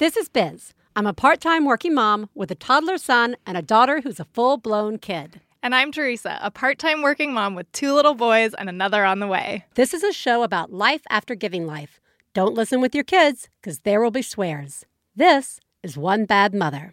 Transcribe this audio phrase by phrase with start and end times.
[0.00, 0.72] This is Biz.
[0.96, 4.24] I'm a part time working mom with a toddler son and a daughter who's a
[4.24, 5.42] full blown kid.
[5.62, 9.18] And I'm Theresa, a part time working mom with two little boys and another on
[9.18, 9.66] the way.
[9.74, 12.00] This is a show about life after giving life.
[12.32, 14.86] Don't listen with your kids, because there will be swears.
[15.14, 16.92] This is One Bad Mother.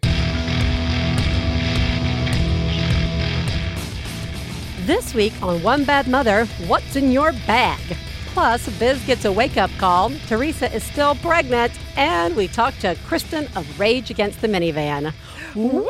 [4.84, 7.80] This week on One Bad Mother, what's in your bag?
[8.38, 10.10] Plus, Biz gets a wake up call.
[10.28, 15.12] Theresa is still pregnant, and we talk to Kristen of Rage Against the Minivan.
[15.56, 15.88] Woo!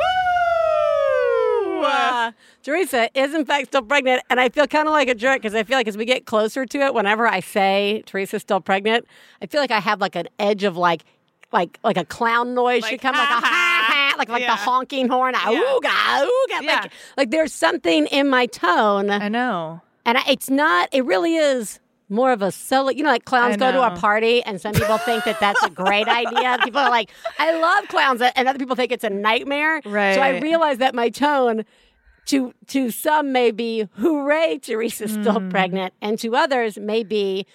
[1.83, 2.31] Uh,
[2.63, 5.53] Theresa is in fact still pregnant, and I feel kind of like a jerk because
[5.53, 9.05] I feel like as we get closer to it, whenever I say Theresa's still pregnant,
[9.43, 11.03] I feel like I have like an edge of like,
[11.51, 13.85] like, like a clown noise should Like, come, like a ha.
[13.91, 14.55] ha, like like Yeah.
[14.55, 15.51] the honking horn, Yeah.
[15.51, 16.79] ooga ooga, Yeah.
[16.81, 19.81] like like there's something in my tone, I know.
[20.03, 20.89] and I, it's not.
[20.91, 21.79] It really is.
[22.11, 24.73] More of a solo, you know, like clowns I go to a party, and some
[24.73, 26.57] people think that that's a great idea.
[26.63, 29.81] People are like, "I love clowns," and other people think it's a nightmare.
[29.85, 30.15] Right.
[30.15, 30.41] So I Right.
[30.41, 31.65] realize that my tone
[32.25, 35.49] to to some may be hooray theresa's still Mm.
[35.49, 37.45] pregnant and to others may be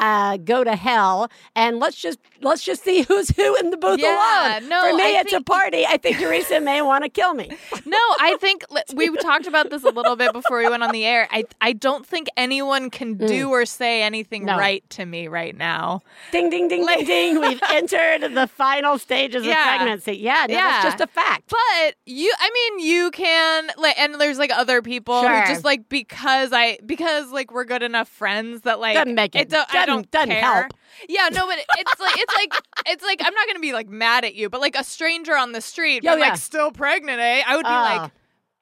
[0.00, 4.00] uh, go to hell and let's just let's just see who's who in the booth
[4.00, 4.68] Yeah, alone.
[4.68, 5.84] no, For me, I it's a party.
[5.86, 7.50] I think Theresa may want to kill me.
[7.84, 11.04] No, I think we talked about this a little bit before we went on the
[11.04, 11.28] air.
[11.30, 14.46] I I don't think anyone can do or say anything Mm.
[14.46, 14.58] No.
[14.58, 16.00] right to me right now.
[16.32, 17.40] Ding ding ding ding ding.
[17.40, 20.14] We've entered the final stages of pregnancy.
[20.16, 20.62] Yeah, no, Yeah.
[20.82, 21.44] that's just a fact.
[21.48, 25.40] But you, I mean, you can like, and there's like other people Sure.
[25.42, 29.34] who just like because I because like we're good enough friends that like Doesn't make
[29.36, 30.40] it- don't, I doesn't- don't doesn't care.
[30.40, 30.72] help.
[31.08, 32.52] Yeah, no, but it's like it's like
[32.86, 35.52] it's like I'm not gonna be like mad at you, but like a stranger on
[35.52, 36.28] the street, Oh, but yeah.
[36.30, 37.42] like still pregnant, eh?
[37.46, 37.72] I would be Oh.
[37.72, 38.10] like,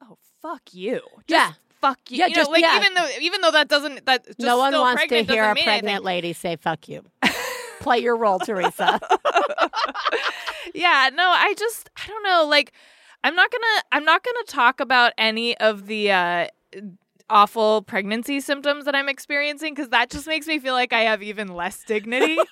[0.03, 1.51] oh fuck you, just Yeah.
[1.81, 2.17] fuck you.
[2.17, 2.77] Yeah, you know, just- like yeah.
[2.79, 5.43] even though even though that doesn't that just no one still wants to pregnant hear
[5.43, 6.03] a pregnant anything.
[6.03, 7.03] lady say "fuck you."
[7.79, 8.99] Play your role, Theresa.
[10.73, 12.73] yeah no i just i don't know like
[13.23, 16.47] i'm not gonna i'm not gonna talk about any of the uh
[17.29, 21.23] awful pregnancy symptoms that i'm experiencing because that just makes me feel like i have
[21.23, 22.37] even less dignity.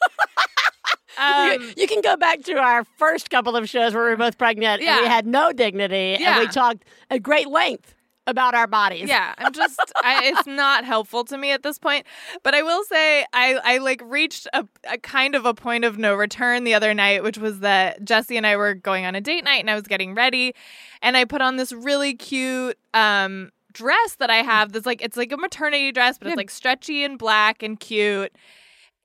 [1.16, 4.17] Um, you, you can go back to our first couple of shows where we were
[4.17, 7.94] both pregnant and we had no dignity and we talked at great length
[8.25, 9.07] about our bodies.
[9.09, 12.07] yeah i'm just I, it's not helpful to me at this point.
[12.41, 16.00] But i will say i i like reached a, a kind of a point of
[16.00, 19.22] no return the other night which was that jesse and i were going on a
[19.22, 20.56] date night and i was getting ready
[21.03, 25.17] and i put on this really cute um dress that i have that's like it's
[25.17, 28.31] like a maternity dress but it's like stretchy and black and cute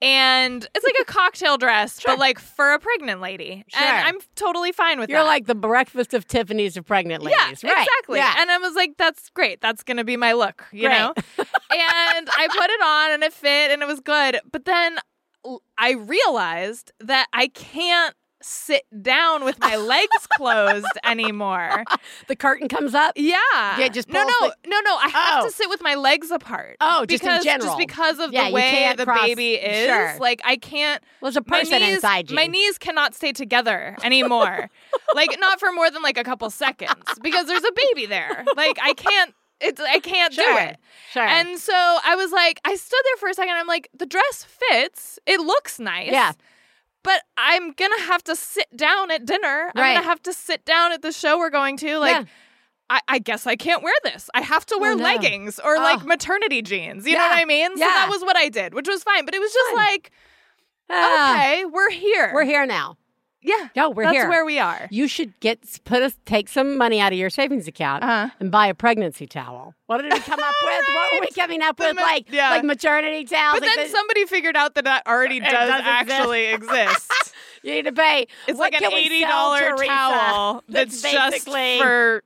[0.00, 3.82] and it's like a cocktail dress but like for a pregnant lady Sure.
[3.82, 5.12] and i'm totally fine with it.
[5.12, 7.62] You're that like the breakfast of Tiffany's of pregnant ladies.
[7.62, 7.86] yeah, right.
[7.86, 8.18] exactly.
[8.18, 8.34] Yeah.
[8.38, 9.60] And I was like, that's great.
[9.60, 10.98] That's going to be my look, you Great.
[10.98, 11.12] know?
[11.38, 14.40] and I put it on and it fit and it was good.
[14.50, 14.98] But then
[15.44, 21.84] l- I realized that I can't sit down with my legs closed anymore.
[22.28, 23.14] the curtain comes up.
[23.16, 23.36] Yeah.
[23.52, 24.96] Yeah, just no, no, no, no.
[24.96, 25.46] I have Oh.
[25.46, 26.76] to sit with my legs apart.
[26.80, 27.66] Oh, just in because, general.
[27.76, 29.86] Just because of Yeah, the way the cross- baby is.
[29.86, 30.16] Sure.
[30.20, 31.02] Like, I can't.
[31.20, 32.36] There's a My person knees, inside you.
[32.36, 34.70] my knees cannot stay together anymore.
[35.14, 38.44] like not for more than like a couple seconds because there's a baby there.
[38.56, 40.44] Like I can't it's I can't Sure.
[40.44, 40.76] do it.
[41.12, 41.22] Sure.
[41.26, 44.44] And so I was like I stood there for a second I'm like the dress
[44.44, 45.18] fits.
[45.26, 46.12] It looks nice.
[46.12, 46.32] Yeah.
[47.04, 49.70] But I'm going to have to sit down at dinner.
[49.74, 52.24] I'm going to have to sit down at the show we're going to like Yeah.
[52.90, 54.30] I, I guess I can't wear this.
[54.34, 55.04] I have to wear Oh, no.
[55.04, 55.80] leggings or Oh.
[55.80, 57.06] like maternity jeans.
[57.06, 57.76] You know what I mean?
[57.76, 57.86] So Yeah.
[57.86, 59.24] that was what I did, which was fine.
[59.26, 59.76] But it was just Fun.
[59.76, 60.10] like,
[60.90, 62.30] Ah, okay, we're here.
[62.34, 62.96] We're here now.
[63.48, 63.68] Yeah.
[63.74, 64.28] Yo, we're That's here.
[64.28, 64.88] where we are.
[64.90, 68.28] You should get put us take some money out of your savings account Uh-huh.
[68.40, 69.74] and buy a pregnancy towel.
[69.86, 70.84] What did we come up with?
[70.94, 71.96] What were we coming up with?
[71.96, 72.50] ma- like yeah.
[72.50, 73.60] like maternity towels.
[73.60, 77.10] But like then the- somebody figured out that that already does, actually exist.
[77.62, 78.26] you need to pay.
[78.46, 82.22] It's what like an eighty dollar towel that's, just basically for,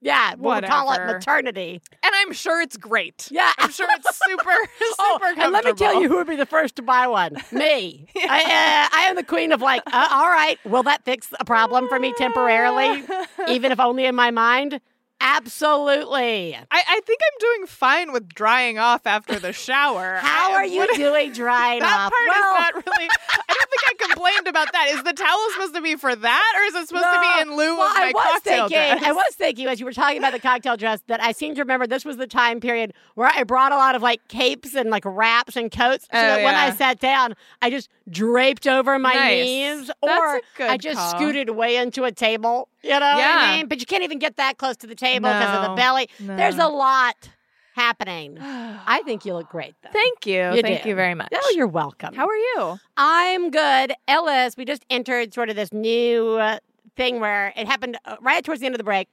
[0.00, 0.34] yeah.
[0.36, 1.80] We'll call it maternity.
[2.02, 3.28] and I'm sure it's great.
[3.30, 3.52] Yeah.
[3.58, 4.42] I'm sure it's super,
[4.78, 5.42] super Oh, comfortable.
[5.44, 7.36] and let me tell you who would be the first to buy one.
[7.52, 8.06] Me.
[8.16, 11.44] I, uh, I am the queen of like, uh, all right, will that fix a
[11.44, 13.04] problem for me temporarily,
[13.48, 14.80] even if only in my mind?
[15.20, 16.54] Absolutely.
[16.56, 20.16] I, I think I'm doing fine with drying off after the shower.
[20.20, 22.12] How I- are you what- doing drying That off?
[22.12, 23.08] That part well, is not really.
[23.30, 24.88] I don't think I complained about that.
[24.90, 27.56] Is the towel supposed to be for that, or is it supposed to be in
[27.56, 29.02] lieu well, of my I was cocktail thinking, dress?
[29.04, 31.62] I was thinking as you were talking about the cocktail dress that I seem to
[31.62, 34.90] remember this was the time period where I brought a lot of like capes and
[34.90, 38.98] like wraps and coats, so Oh, that when I sat down, I just draped over
[38.98, 39.44] my Nice.
[39.44, 41.10] knees, or I just call.
[41.10, 42.68] scooted way into a table.
[42.86, 43.68] You know what I mean?
[43.68, 46.08] But you can't even get that close to the table because of the No, belly.
[46.20, 47.30] There's a lot.
[47.74, 48.38] happening.
[48.40, 49.74] I think you look great.
[49.82, 49.90] Though.
[49.92, 50.52] Thank you.
[50.54, 50.88] You Thank do.
[50.90, 51.28] you very much.
[51.34, 52.14] Oh, you're welcome.
[52.14, 52.78] How are you?
[52.96, 53.92] I'm good.
[54.08, 56.58] Ellis, we just entered sort of this new uh,
[56.96, 59.08] thing where it happened uh, right towards the end of the break.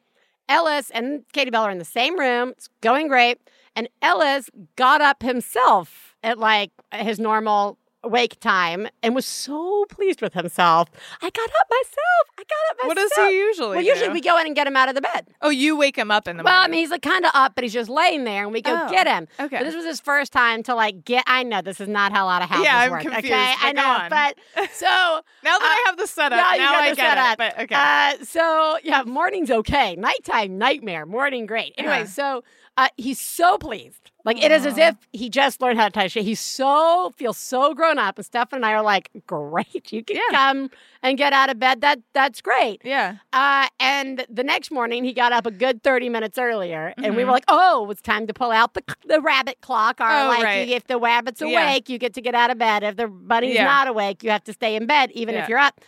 [0.47, 2.49] Ellis and Katie Bell are in the same room.
[2.49, 3.37] It's going great.
[3.75, 10.21] And Ellis got up himself at like his normal wake time and was so pleased
[10.21, 10.89] with himself.
[11.21, 12.25] I got up myself.
[12.38, 12.88] I got up myself.
[12.88, 14.13] What does he usually Well, usually do?
[14.13, 15.27] we go in and get him out of the bed.
[15.41, 16.53] Oh, you wake him up in the morning.
[16.55, 18.61] Well, I mean, he's like kind of up, but he's just laying there, and we
[18.61, 19.27] go Oh, get him.
[19.39, 19.57] okay.
[19.57, 21.23] But this was his first time to like get.
[21.27, 23.01] I know this is not how a lot of houses Yeah, I'm work.
[23.03, 24.09] confused, okay, I know, on.
[24.09, 27.31] but so now that uh, I have the setup, now now, I get setup.
[27.33, 27.38] it.
[27.38, 27.75] But okay.
[27.75, 29.95] Uh, so yeah, morning's okay.
[29.95, 31.06] Nighttime nightmare.
[31.06, 31.73] Morning great.
[31.77, 32.44] Anyway, so
[32.77, 34.11] uh, he's so pleased.
[34.25, 36.21] Like it is as if he just learned how to tie a shoe.
[36.23, 40.15] He's so feels so grown up, and Stefan and I are like, great, you can
[40.15, 40.21] Yeah.
[40.31, 40.69] come
[41.01, 41.81] and get out of bed.
[41.81, 42.81] That that's great.
[42.85, 43.17] yeah.
[43.33, 46.93] Uh, and the next morning, he got up a good 30 minutes earlier.
[46.97, 49.99] And we were like, oh, it's time to pull out the, the rabbit clock.
[49.99, 50.69] Or, Oh, like, right.
[50.69, 51.47] if the rabbit's Yeah.
[51.69, 52.83] awake, you get to get out of bed.
[52.83, 53.65] If the bunny's Yeah.
[53.65, 55.43] not awake, you have to stay in bed, even Yeah.
[55.43, 55.81] if you're up.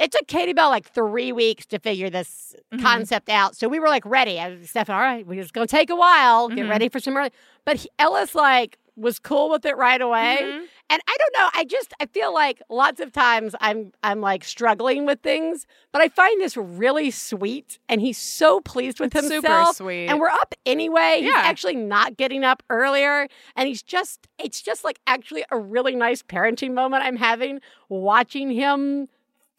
[0.00, 2.82] It took Katie Bell like three weeks to figure this Mhm.
[2.82, 3.54] concept out.
[3.54, 4.40] So we were like ready.
[4.40, 6.70] I was Stefan, all right, we're just going to take a while, get Mhm.
[6.70, 7.30] ready for some early.
[7.64, 10.38] But he, Ellis, like, was cool with it right away.
[10.40, 10.66] Mhm.
[10.90, 11.48] And I don't know.
[11.54, 16.02] I just I feel like lots of times I'm I'm like struggling with things, but
[16.02, 19.68] I find this really sweet, and he's so pleased with It's himself.
[19.68, 20.06] super sweet.
[20.08, 21.20] And we're up anyway.
[21.22, 25.94] He's actually not getting up earlier, and he's just it's just like actually a really
[25.94, 29.08] nice parenting moment I'm having watching him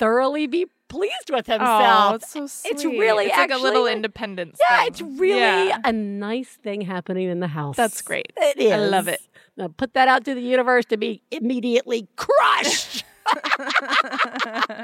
[0.01, 2.12] thoroughly be pleased with himself.
[2.12, 2.71] Oh, it's so sweet.
[2.71, 4.59] It's really it's like a little independence.
[4.69, 4.88] yeah, thing.
[4.88, 5.77] it's really Yeah.
[5.86, 7.77] a nice thing happening in the house.
[7.77, 8.33] That's great.
[8.36, 8.71] It is.
[8.71, 9.21] I love it.
[9.56, 13.06] Now put that out to the universe to be immediately crushed.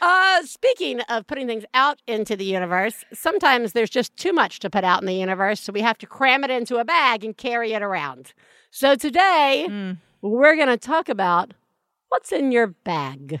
[0.00, 4.70] uh, speaking of putting things out into the universe, sometimes there's just too much to
[4.70, 7.36] put out in the universe, so we have to cram it into a bag and
[7.36, 8.32] carry it around.
[8.70, 9.98] So today, Mm.
[10.22, 11.52] we're going to talk about
[12.08, 13.40] what's in your bag.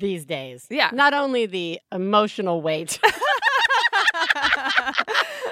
[0.00, 0.66] these days.
[0.70, 0.90] Yeah.
[0.92, 2.98] Not only the emotional weight,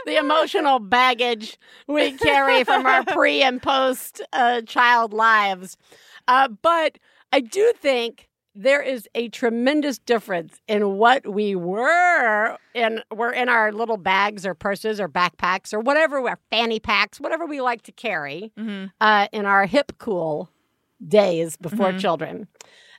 [0.06, 5.77] the emotional baggage we carry from our pre and post uh, child lives,
[6.27, 6.99] uh, but
[7.33, 13.49] I do think there is a tremendous difference in what we were in were in
[13.49, 17.83] our little bags or purses or backpacks or whatever our fanny packs, whatever we like
[17.83, 20.49] to carry hmm uh, in our hip cool
[21.06, 22.00] days before Mhm.
[22.00, 22.49] children.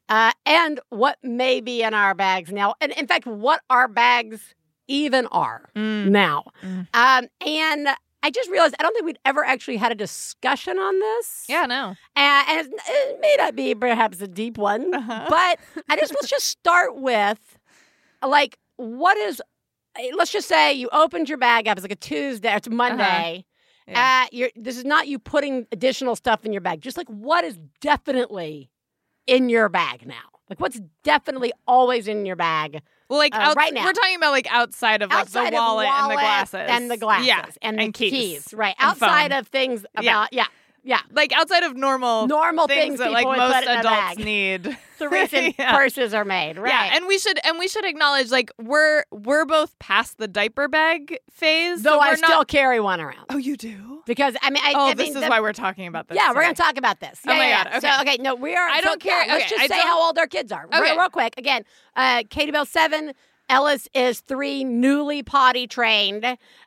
[0.10, 4.56] Uh, and what may be in our bags now, and in fact, what our bags
[4.88, 6.08] even are Mm.
[6.10, 6.46] now.
[6.64, 6.88] Mm.
[6.96, 7.90] Um, and
[8.24, 11.46] I just realized I don't think we'd ever actually had a discussion on this.
[11.48, 11.96] Yeah, no.
[12.18, 15.26] Uh, and it may not be perhaps a deep one, Uh-huh.
[15.30, 17.40] but I just let's just start with
[18.26, 19.42] like what is.
[19.98, 21.78] eh, Let's just say you opened your bag up.
[21.78, 22.54] It's like a Tuesday.
[22.56, 23.46] It's Monday.
[23.88, 24.24] Yeah.
[24.26, 26.82] Uh, you're, this is not you putting additional stuff in your bag.
[26.82, 28.70] Just like what is definitely
[29.30, 30.16] in your bag now.
[30.50, 33.86] Like what's definitely always in your bag Well, like Uh, outs- right now.
[33.86, 36.92] we're talking about like outside of like outside the wallet, of and the glasses and
[36.92, 38.52] the glasses yeah, and the and keys.
[38.54, 38.76] right?
[38.80, 39.40] and Outside phone.
[39.40, 40.46] of things about yeah, yeah,
[41.12, 44.78] like outside of normal normal things, things, that like most put in a adults need.
[45.00, 45.76] The reason Yeah.
[45.78, 46.72] purses are made, right?
[46.74, 50.68] Yeah, and we should and we should acknowledge like we're we're both past the diaper
[50.68, 51.84] bag phase.
[51.84, 52.48] Though so I we're still not.
[52.48, 54.02] carry one around Oh, you do.
[54.06, 56.16] because I mean, I, Oh, I this mean, is the- why we're talking about this.
[56.18, 57.20] Yeah, we're going to talk about this.
[57.26, 57.78] Oh my yeah, God, yeah.
[57.78, 57.92] okay.
[57.96, 58.68] So, okay, no, we are.
[58.68, 59.26] I don't care.
[59.26, 60.68] yeah, let's just I say don't- how old our kids are.
[60.72, 60.98] Real, Okay.
[60.98, 61.34] real quick.
[61.38, 61.64] Again,
[61.96, 63.14] uh, Katie Bell, seven.
[63.52, 66.24] Ellis is three, newly potty trained.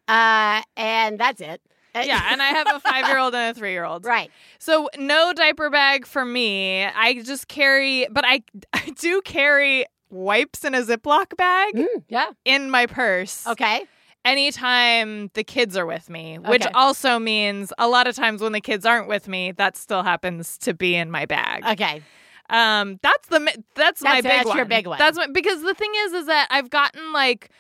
[0.09, 1.61] Uh, and that's it.
[1.95, 4.05] Uh, Yeah, and I have a five year old and a three year old.
[4.05, 4.31] right.
[4.59, 6.85] So no diaper bag for me.
[6.85, 12.31] I just carry, but I I do carry wipes in a Ziploc bag Mm, yeah.
[12.45, 13.47] in my purse.
[13.47, 13.87] Okay.
[14.25, 16.71] anytime the kids are with me, which Okay.
[16.75, 20.59] also means a lot of times when the kids aren't with me, that still happens
[20.59, 21.65] to be in my bag.
[21.67, 22.03] Okay.
[22.51, 24.57] Um, that's the mi- that's, my That's- big that's one.
[24.59, 24.99] your big one.
[24.99, 27.51] That's my, because the thing is, is that I've gotten like.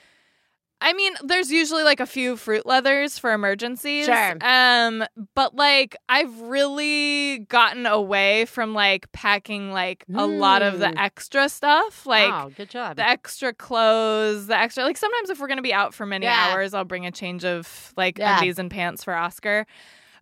[0.83, 4.07] I mean, there's usually like a few fruit leathers for emergencies.
[4.07, 4.37] Sure.
[4.41, 10.87] Um, but like I've really gotten away from like packing like a lot of the
[10.87, 10.99] Mm.
[10.99, 12.05] extra stuff.
[12.05, 12.97] Like wow, good job.
[12.97, 16.49] the extra clothes, the extra like sometimes if we're gonna be out for many Yeah.
[16.53, 18.37] hours, I'll bring a change of like Yeah.
[18.37, 19.67] undies and pants for Oscar.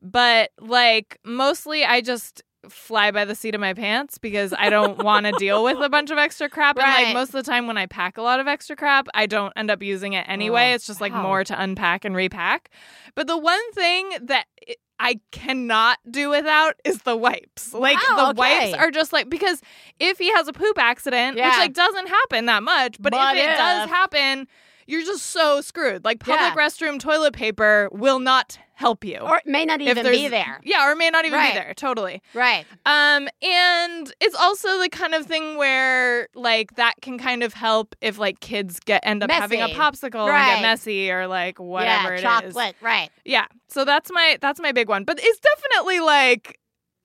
[0.02, 5.02] But like mostly I just fly by the seat of my pants because I don't
[5.02, 6.76] want to deal with a bunch of extra crap.
[6.76, 7.05] And Right.
[7.07, 9.52] like most of the time when I pack a lot of extra crap, I don't
[9.57, 10.73] end up using it anyway.
[10.73, 11.23] Oh, it's just like wow.
[11.23, 12.71] more to unpack and repack.
[13.14, 17.73] But the one thing that it- I cannot do without is the wipes.
[17.73, 19.62] Like Wow, the wipes are just like because
[19.99, 21.49] if he has a poop accident, Yeah.
[21.49, 24.47] which like doesn't happen that much, but, But if it does happen,
[24.87, 26.05] you're just so screwed.
[26.05, 26.55] Like public Yeah.
[26.55, 29.18] restroom toilet paper will not help you.
[29.18, 30.58] Or it may not even be there.
[30.64, 31.52] Yeah, or it may not even Right.
[31.52, 31.75] be there.
[31.75, 32.22] Totally.
[32.32, 32.64] Right.
[32.87, 37.94] Um, and it's also the kind of thing where like that can kind of help
[38.00, 39.78] if like kids get end up having a Messy.
[39.78, 42.22] popsicle and get messy or like whatever yeah, it is.
[42.22, 42.75] chocolate.
[42.80, 43.10] Right.
[43.25, 43.46] Yeah.
[43.68, 45.04] So that's my that's my big one.
[45.04, 46.58] But it's definitely like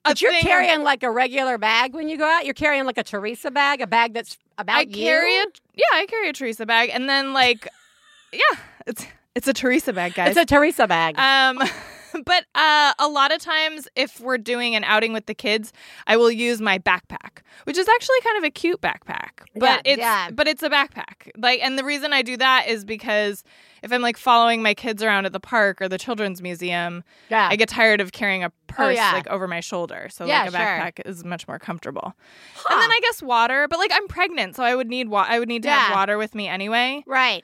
[0.05, 2.45] a But you're thing- carrying like a regular bag when you go out.
[2.45, 4.93] You're carrying like a Theresa bag, a bag that's about I you.
[4.95, 7.67] carry a yeah, I carry a Theresa bag and then like
[8.31, 9.05] yeah, it's
[9.35, 10.29] it's a Theresa bag, guys.
[10.29, 11.17] It's a Theresa bag.
[11.19, 11.59] Um,
[12.25, 15.73] but uh, a lot of times, if we're doing an outing with the kids,
[16.07, 19.29] I will use my backpack, which is actually kind of a cute backpack.
[19.55, 20.31] But Yeah, it's yeah.
[20.31, 21.29] but it's a backpack.
[21.37, 23.43] Like, and the reason I do that is because
[23.83, 27.49] if I'm like following my kids around at the park or the children's museum, yeah.
[27.51, 29.11] I get tired of carrying a purse Oh, yeah.
[29.11, 30.07] like over my shoulder.
[30.09, 30.59] So Yeah, like a sure.
[30.61, 32.13] backpack is much more comfortable.
[32.55, 32.73] Huh.
[32.73, 35.37] And then I guess water, but like I'm pregnant, so I would need wa- I
[35.39, 37.03] would need to have water with me anyway.
[37.05, 37.43] right.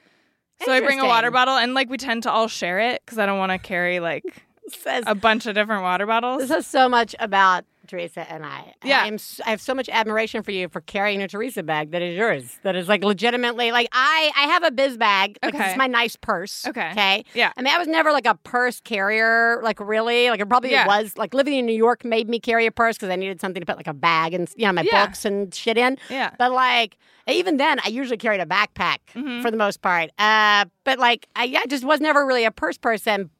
[0.64, 3.18] So I bring a water bottle, and like we tend to all share it because
[3.18, 4.24] I don't want to carry like
[4.68, 6.40] Says, a bunch of different water bottles.
[6.48, 8.74] this is so much about Theresa and I.
[8.84, 9.02] Yeah.
[9.02, 12.02] I, am, I have so much admiration for you for carrying a Theresa bag that
[12.02, 12.58] is yours.
[12.62, 15.38] That is like legitimately like I I have a biz bag.
[15.42, 15.68] Like, Okay.
[15.68, 16.66] It's my nice purse.
[16.66, 16.90] Okay.
[16.92, 17.24] Okay.
[17.34, 17.52] Yeah.
[17.56, 20.30] I mean, I was never like a purse carrier, like really.
[20.30, 20.86] Like it probably Yeah.
[20.86, 21.16] was.
[21.16, 23.66] Like living in New York made me carry a purse because I needed something to
[23.66, 25.06] put like a bag and you know my Yeah.
[25.06, 25.98] books and shit in.
[26.08, 26.30] Yeah.
[26.38, 26.96] But like
[27.28, 29.42] even then, I usually carried a backpack Mhm.
[29.42, 30.10] for the most part.
[30.18, 33.30] Uh, but like I yeah, just was never really a purse person.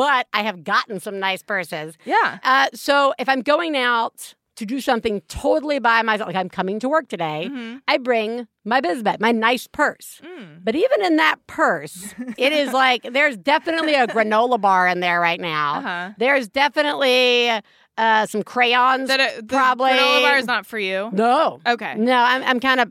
[0.00, 1.98] But I have gotten some nice purses.
[2.06, 2.38] Yeah.
[2.42, 6.80] Uh, so if I'm going out to do something totally by myself, like I'm coming
[6.80, 7.80] to work today, Mhm.
[7.88, 10.20] I bring my biz bag, my nice purse.
[10.24, 10.60] Mm.
[10.64, 15.20] But even in that purse, it is like there's definitely a granola bar in there
[15.20, 15.68] right now.
[15.80, 16.10] Uh-huh.
[16.18, 17.50] There's definitely
[17.98, 19.08] uh, some crayons.
[19.08, 21.10] That it, the probably granola bar is not for you.
[21.12, 21.94] no, Okay.
[21.96, 22.16] no.
[22.16, 22.88] I'm, I'm kind of.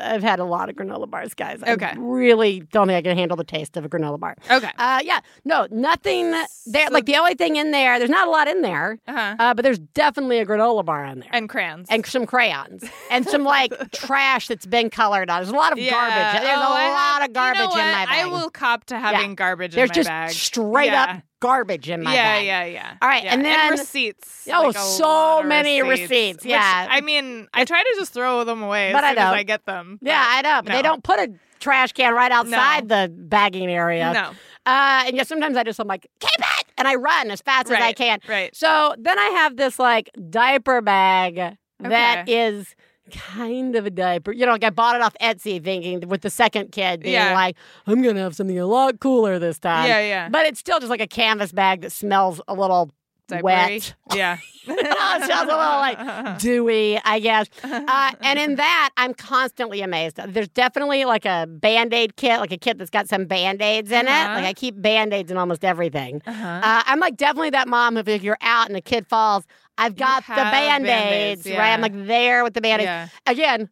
[0.00, 1.62] I've had a lot of granola bars, guys.
[1.62, 1.92] I Okay.
[1.98, 4.34] really don't think I can handle the taste of a granola bar.
[4.50, 4.70] Okay.
[4.78, 6.46] Uh, yeah, no, nothing there.
[6.48, 9.36] So- like the only thing in there, there's not a lot in there, Uh-huh.
[9.38, 11.28] uh, but there's definitely a granola bar in there.
[11.32, 11.88] And crayons.
[11.90, 15.40] and some crayons and some like trash that's been colored on.
[15.42, 15.90] There's a lot of yeah.
[15.90, 16.42] garbage.
[16.42, 16.88] There's Oh, a I
[17.18, 18.08] lot of garbage you know in my bag.
[18.08, 20.20] I will cop to having garbage There's in my bag.
[20.28, 21.02] There's just straight Yeah.
[21.16, 22.46] up garbage in my yeah, bag.
[22.46, 22.72] yeah, yeah.
[22.72, 22.94] Yeah.
[23.02, 23.34] All right, Yeah.
[23.34, 24.48] and then- receipts.
[24.52, 26.86] Oh, like so many receipts, receipts, which, yeah.
[26.90, 29.34] I mean, I try to just throw them away But as I soon don't.
[29.34, 29.98] I get them.
[30.02, 30.60] Yeah, I know.
[30.62, 30.76] But no.
[30.76, 34.12] they don't put a trash can right outside the bagging area.
[34.12, 34.30] No.
[34.66, 37.70] Uh, and yeah, sometimes I just I'm like, keep it, and I run as fast
[37.70, 38.18] as I can.
[38.28, 38.54] Right.
[38.56, 42.46] So then I have this like diaper bag that Okay.
[42.48, 42.74] is
[43.10, 44.32] kind of a diaper.
[44.32, 47.34] You know, like I bought it off Etsy thinking with the second kid being Yeah.
[47.34, 47.56] like,
[47.86, 49.88] I'm going to have something a lot cooler this time.
[49.88, 50.28] Yeah, yeah.
[50.28, 52.90] But it's still just like a canvas bag that smells a little
[53.28, 53.42] Diapery.
[53.42, 53.94] wet.
[54.14, 54.38] Yeah.
[54.66, 57.48] it smells a little like dewy, I guess.
[57.62, 60.16] Uh, and in that, I'm constantly amazed.
[60.28, 63.90] There's definitely like a band aid kit, like a kit that's got some band aids
[63.90, 64.10] in it.
[64.10, 64.34] Uh-huh.
[64.34, 66.22] Like I keep band aids in almost everything.
[66.26, 66.60] uh-huh.
[66.62, 69.44] Uh, I'm like definitely that mom if you're out and a kid falls,
[69.76, 71.72] I've got the band Band-Aids, aids, right?
[71.72, 72.86] I'm like there with the band aids.
[72.86, 73.08] yeah.
[73.26, 73.68] Again,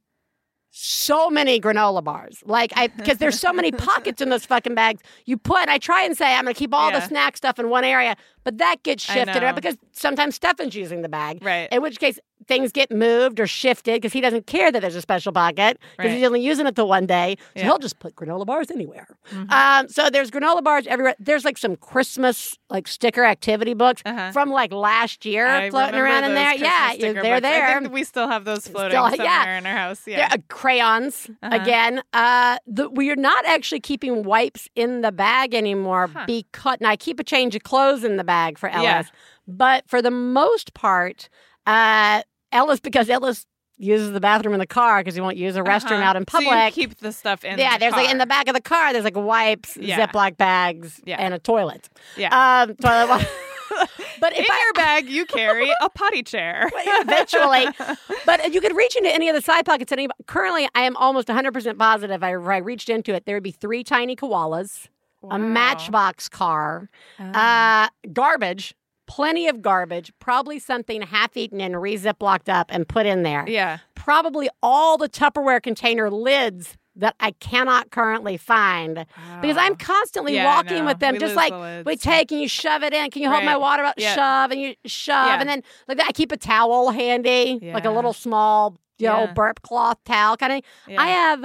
[0.75, 2.43] so many granola bars.
[2.45, 5.03] Like I, because there's so many pockets in those fucking bags.
[5.27, 7.69] You put, I try and say I'm going to keep all the snack stuff in
[7.69, 11.43] one area, but that gets shifted around because sometimes Stefan's using the bag.
[11.45, 11.69] Right.
[11.73, 12.19] In which case,
[12.49, 16.11] things get moved or shifted because he doesn't care that there's a special pocket because
[16.11, 16.17] Right.
[16.19, 17.37] he's only using it the one day.
[17.39, 17.61] So Yeah.
[17.63, 17.69] Mm-hmm.
[17.71, 19.07] he'll just put granola bars anywhere.
[19.49, 21.15] Um, so there's granola bars everywhere.
[21.21, 24.33] There's like some Christmas like sticker activity books Uh-huh.
[24.33, 26.51] from like last year I floating around in there.
[26.57, 27.27] Christmas Yeah, they're books.
[27.37, 27.81] I there.
[27.81, 29.59] think we still have those floating Still- somewhere yeah.
[29.59, 30.03] in our house.
[30.07, 30.35] Yeah.
[30.35, 31.55] are crayons Uh-huh.
[31.63, 32.03] again.
[32.13, 36.25] Uh, the, we are not actually keeping wipes in the bag anymore Huh.
[36.27, 39.03] because now I keep a change of clothes in the bag for Ellis, Yeah.
[39.47, 41.29] but for the most part,
[41.67, 42.23] uh,
[42.53, 43.47] Ellis because Ellis
[43.79, 46.03] uses the bathroom in the car because he won't use a restroom Uh-huh.
[46.05, 46.75] out in So you public.
[46.75, 47.59] keep the stuff in.
[47.59, 48.93] yeah, the there's like in the back of the car.
[48.93, 50.07] There's like wipes, Yeah.
[50.07, 51.17] Ziploc bags, Yeah.
[51.19, 51.89] and a toilet.
[52.17, 52.29] Yeah.
[52.69, 53.27] Um, toilet.
[54.21, 56.71] but if in I, your bag, you carry a potty chair.
[57.01, 57.67] eventually.
[58.27, 59.91] But you could reach into any of the side pockets.
[59.91, 62.23] Any, currently, I am almost 100% positive.
[62.23, 64.87] I, if I reached into it, there would be three tiny koalas,
[65.31, 66.89] a matchbox car,
[67.21, 67.25] Oh.
[67.25, 68.75] uh, garbage,
[69.07, 73.45] plenty of garbage, probably something half eaten and re ziplocked up and put in there.
[73.49, 73.79] yeah.
[73.95, 79.07] Probably all the Tupperware container lids that I cannot currently find
[79.41, 82.49] because I'm constantly Yeah, walking with them, We just like the we take and you
[82.49, 83.11] shove it in.
[83.11, 84.03] Can you hold my water bottle?
[84.03, 84.15] Yeah.
[84.15, 85.41] Shove and you shove, Yeah.
[85.41, 86.07] and then like that.
[86.09, 90.53] I keep a towel handy, like a little small, you know, burp cloth towel kind
[90.53, 90.63] of.
[90.87, 91.01] Yeah.
[91.01, 91.45] I have,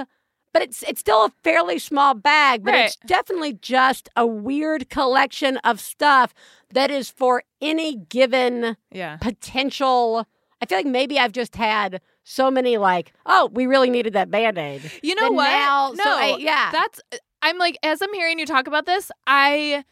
[0.52, 2.84] but it's it's still a fairly small bag, but Right.
[2.86, 6.34] it's definitely just a weird collection of stuff
[6.72, 9.16] that is for any given yeah.
[9.18, 10.26] potential.
[10.60, 14.30] I feel like maybe I've just had so many like, oh, we really needed that
[14.30, 14.90] band aid.
[15.02, 15.50] You know Then what?
[15.50, 16.70] now- no, so I- yeah.
[16.72, 17.00] That's
[17.42, 19.84] I'm like as I'm hearing you talk about this, I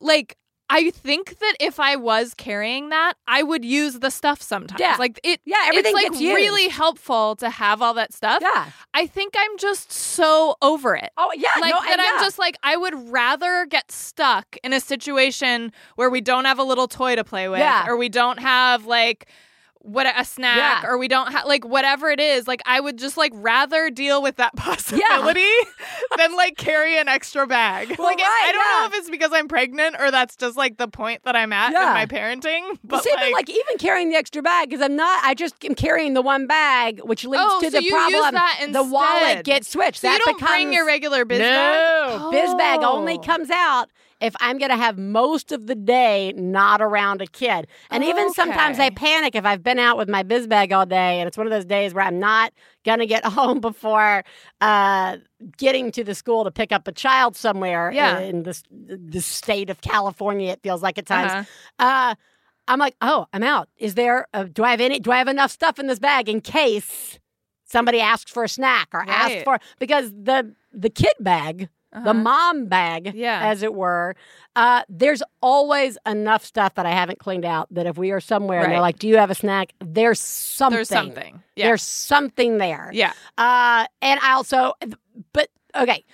[0.00, 0.36] like
[0.70, 4.80] I think that if I was carrying that, I would use the stuff sometimes.
[4.80, 4.96] Yeah.
[4.98, 8.38] Like it Yeah, everything it's like really helpful to have all that stuff.
[8.40, 8.70] Yeah.
[8.94, 11.10] I think I'm just so over it.
[11.16, 11.48] Oh yeah.
[11.60, 16.08] like no, that I'm just like I would rather get stuck in a situation where
[16.08, 17.86] we don't have a little toy to play with Yeah.
[17.88, 19.28] or we don't have like
[19.82, 20.88] what a snack Yeah.
[20.88, 24.20] or we don't have like whatever it is like I would just like rather deal
[24.22, 25.48] with that possibility
[26.18, 27.94] than like carry an extra bag.
[27.98, 28.80] Well, like it- right, I don't yeah.
[28.80, 31.72] know if it's because I'm pregnant or that's just like the point that I'm at
[31.72, 31.88] Yeah.
[31.88, 34.82] in my parenting, Well, but see, like, but like even carrying the extra bag because
[34.84, 35.24] I'm not.
[35.24, 38.72] I just am carrying the one bag, which leads Oh, to so the problem.
[38.72, 40.00] the wallet gets switched.
[40.02, 42.30] so that you don't becomes, bring your regular biz no, bag?
[42.32, 43.22] biz bag only Oh.
[43.22, 43.88] comes out
[44.20, 47.66] if I'm going to have most of the day not around a kid.
[47.90, 51.20] And even sometimes I panic if I've been out with my biz bag all day
[51.20, 52.52] and it's one of those days where I'm not
[52.84, 54.22] going to get home before
[54.60, 55.16] uh,
[55.56, 58.18] getting to the school to pick up a child somewhere Yeah.
[58.20, 60.52] in this the state of California.
[60.52, 61.32] It feels like at times.
[61.32, 61.44] Uh-huh.
[61.78, 62.14] Uh,
[62.68, 63.68] I'm like, oh, I'm out.
[63.78, 64.26] Is there?
[64.32, 65.00] A, do I have any?
[65.00, 67.18] Do I have enough stuff in this bag in case
[67.64, 72.14] somebody asks for a snack or asks for because the the kid bag, the Uh-huh.
[72.14, 73.40] mom bag, Yeah.
[73.48, 74.14] as it were.
[74.54, 78.62] Uh, there's always enough stuff that I haven't cleaned out that if we are somewhere
[78.62, 80.76] and they're like, "Do you have a snack?" There's something.
[80.76, 81.42] There's something.
[81.56, 81.66] Yeah.
[81.66, 82.90] There's something there.
[82.92, 83.12] yeah.
[83.38, 84.74] Uh, and I also,
[85.32, 86.04] but okay,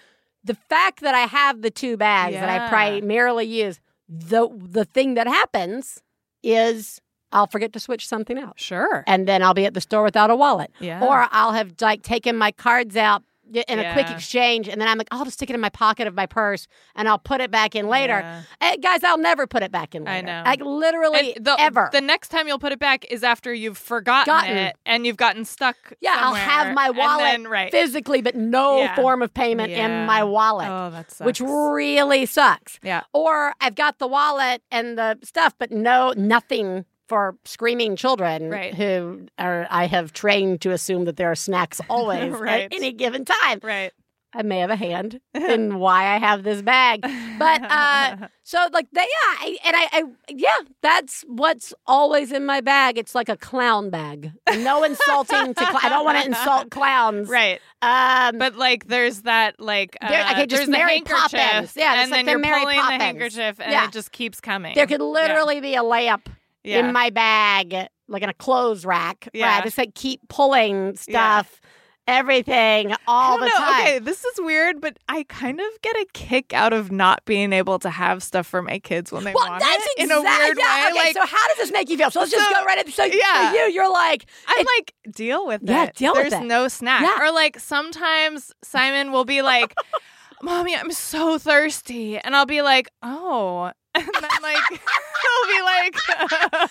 [0.44, 5.14] the fact that I have the two bags that I primarily use, the the thing
[5.14, 6.00] that happens
[6.42, 7.00] is
[7.32, 9.02] I'll forget to switch something out, Sure.
[9.06, 11.04] and then I'll be at the store without a wallet, Yeah.
[11.04, 14.98] or I'll have like taken my cards out in a quick exchange, and then I'm
[14.98, 17.50] like, I'll just stick it in my pocket of my purse, and I'll put it
[17.50, 18.18] back in later.
[18.20, 18.42] Yeah.
[18.60, 20.42] Eh, guys, I'll never put it back in I know.
[20.44, 21.88] like literally And the, ever.
[21.92, 24.56] The next time you'll put it back is after you've forgotten Gotten.
[24.56, 25.76] it and you've gotten stuck.
[26.00, 27.70] yeah, I'll have my wallet then- right.
[27.70, 28.94] physically, but no Yeah.
[28.96, 30.68] form of payment in my wallet.
[30.68, 31.24] Oh, that sucks.
[31.26, 32.78] which really sucks.
[32.82, 33.02] yeah.
[33.12, 38.74] Or I've got the wallet and the stuff, but no nothing for screaming children Right.
[38.74, 42.64] who are I have trained to assume that there are snacks always Right.
[42.64, 43.60] at any given time.
[43.62, 43.92] Right.
[44.34, 47.00] I may have a hand in why I have this bag.
[47.38, 49.06] But uh so like they yeah,
[49.40, 52.98] I, and I, I yeah, that's what's always in my bag.
[52.98, 54.32] It's like a clown bag.
[54.58, 57.28] No insulting to cl- I don't want to insult clowns.
[57.30, 57.60] right.
[57.80, 61.72] Um But like, there's that like uh, There- I could just the handkerchief, Poppins.
[61.76, 62.98] Yeah, and like then the you're Mary pulling Poppins.
[62.98, 63.84] the handkerchief, and Yeah.
[63.86, 64.74] it just keeps coming.
[64.74, 66.26] there could literally be a layup
[66.66, 66.80] yeah.
[66.86, 69.28] in my bag, like in a clothes rack.
[69.34, 69.62] I Yeah.
[69.62, 71.60] just like keep pulling stuff,
[72.08, 73.52] everything, all the know.
[73.52, 73.80] time.
[73.82, 77.52] Okay, this is weird, but I kind of get a kick out of not being
[77.52, 80.10] able to have stuff for my kids when they Well, want that's it exactly in
[80.12, 80.90] a weird yeah, way.
[80.90, 82.10] Okay, like so how does this make you feel?
[82.10, 83.52] So let's just So, go right into so yeah.
[83.54, 83.72] you.
[83.72, 85.94] You're like, I'm it- like, deal with Yeah, it.
[85.96, 86.46] deal with There's it.
[86.46, 87.02] no snack.
[87.02, 87.26] Yeah.
[87.26, 89.74] Or like sometimes Simon will be like,
[90.42, 92.18] Mommy, I'm so thirsty.
[92.18, 93.72] And I'll be like, oh.
[93.96, 96.68] And then like he'll be like you know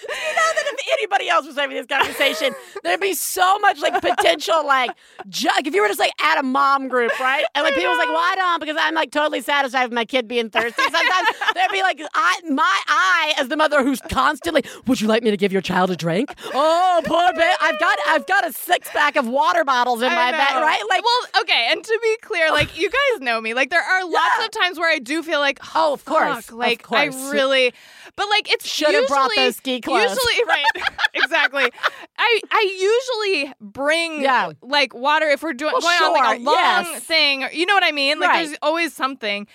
[0.55, 4.91] that if anybody else was having this conversation, there'd be so much like potential like
[5.29, 7.45] ju- like, if you were just like at a mom group, right?
[7.55, 10.05] And like people was like, "Well, I don't," because I'm like totally satisfied with my
[10.05, 10.81] kid being thirsty.
[10.81, 15.23] Sometimes there'd be like, "I my I as the mother who's constantly, would you like
[15.23, 16.33] me to give your child a drink?
[16.53, 20.31] Oh, poor baby, I've got I've got a six pack of water bottles in my
[20.31, 20.61] bag, know.
[20.61, 20.81] right?
[20.89, 23.53] Like, well, okay, and to be clear, like you guys know me.
[23.53, 24.45] Like there are lots Yeah.
[24.45, 27.14] of times where I do feel like, oh, of course, fuck, like of course.
[27.14, 27.73] I really,
[28.15, 30.09] but like it's Should have brought usually- those ski clothes.
[30.09, 30.65] Usually, right?
[31.13, 31.69] exactly.
[32.17, 34.51] I I usually bring Yeah.
[34.61, 37.03] like water if we're doing Well, going on like a long yes.
[37.03, 37.43] thing.
[37.43, 38.19] Or, you know what I mean?
[38.19, 38.45] Like Right.
[38.45, 39.47] there's always something.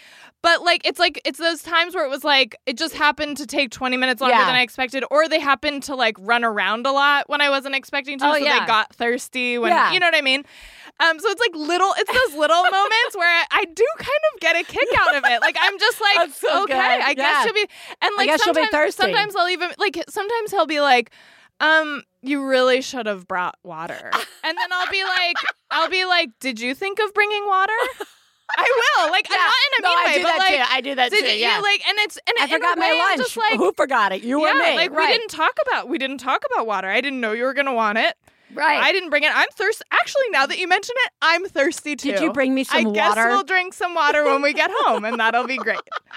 [0.42, 3.46] But like it's like it's those times where it was like it just happened to
[3.46, 4.46] take 20 minutes longer Yeah.
[4.46, 7.74] than I expected or they happened to like run around a lot when I wasn't
[7.74, 8.60] expecting to Oh, so yeah.
[8.60, 9.92] they got thirsty when Yeah.
[9.92, 10.44] you know what I mean?
[11.00, 14.40] Um so it's like little it's those little moments where I, I do kind of
[14.40, 15.40] get a kick out of it.
[15.40, 16.76] Like I'm just like so okay, good.
[16.80, 17.14] I Yeah.
[17.14, 17.66] guess she'll be
[18.02, 21.10] and like guess she'll be sometimes sometimes I'll even like sometimes he'll be like
[21.60, 24.10] um you really should have brought water.
[24.44, 25.36] And then I'll be like
[25.70, 27.72] I'll be like did you think of bringing water?
[28.58, 28.64] I
[28.98, 29.10] will.
[29.12, 30.74] Like I'm not in a no, mean I way, do but that like too.
[30.74, 31.30] I do that did too.
[31.32, 31.60] you Yeah.
[31.60, 33.18] like and it's and I forgot way, my lunch.
[33.18, 34.22] just like Who forgot it?
[34.22, 34.74] You yeah, or me?
[34.76, 35.06] like right.
[35.12, 36.88] we didn't talk about we didn't talk about water.
[36.88, 38.16] I didn't know you were gonna want it.
[38.54, 38.80] Right.
[38.82, 39.30] I didn't bring it.
[39.34, 39.84] I'm thirsty.
[39.90, 42.12] Actually, now that you mention it, I'm thirsty too.
[42.12, 43.00] Did you bring me some water?
[43.00, 45.78] I guess we'll drink some water when we get home, and that'll be great.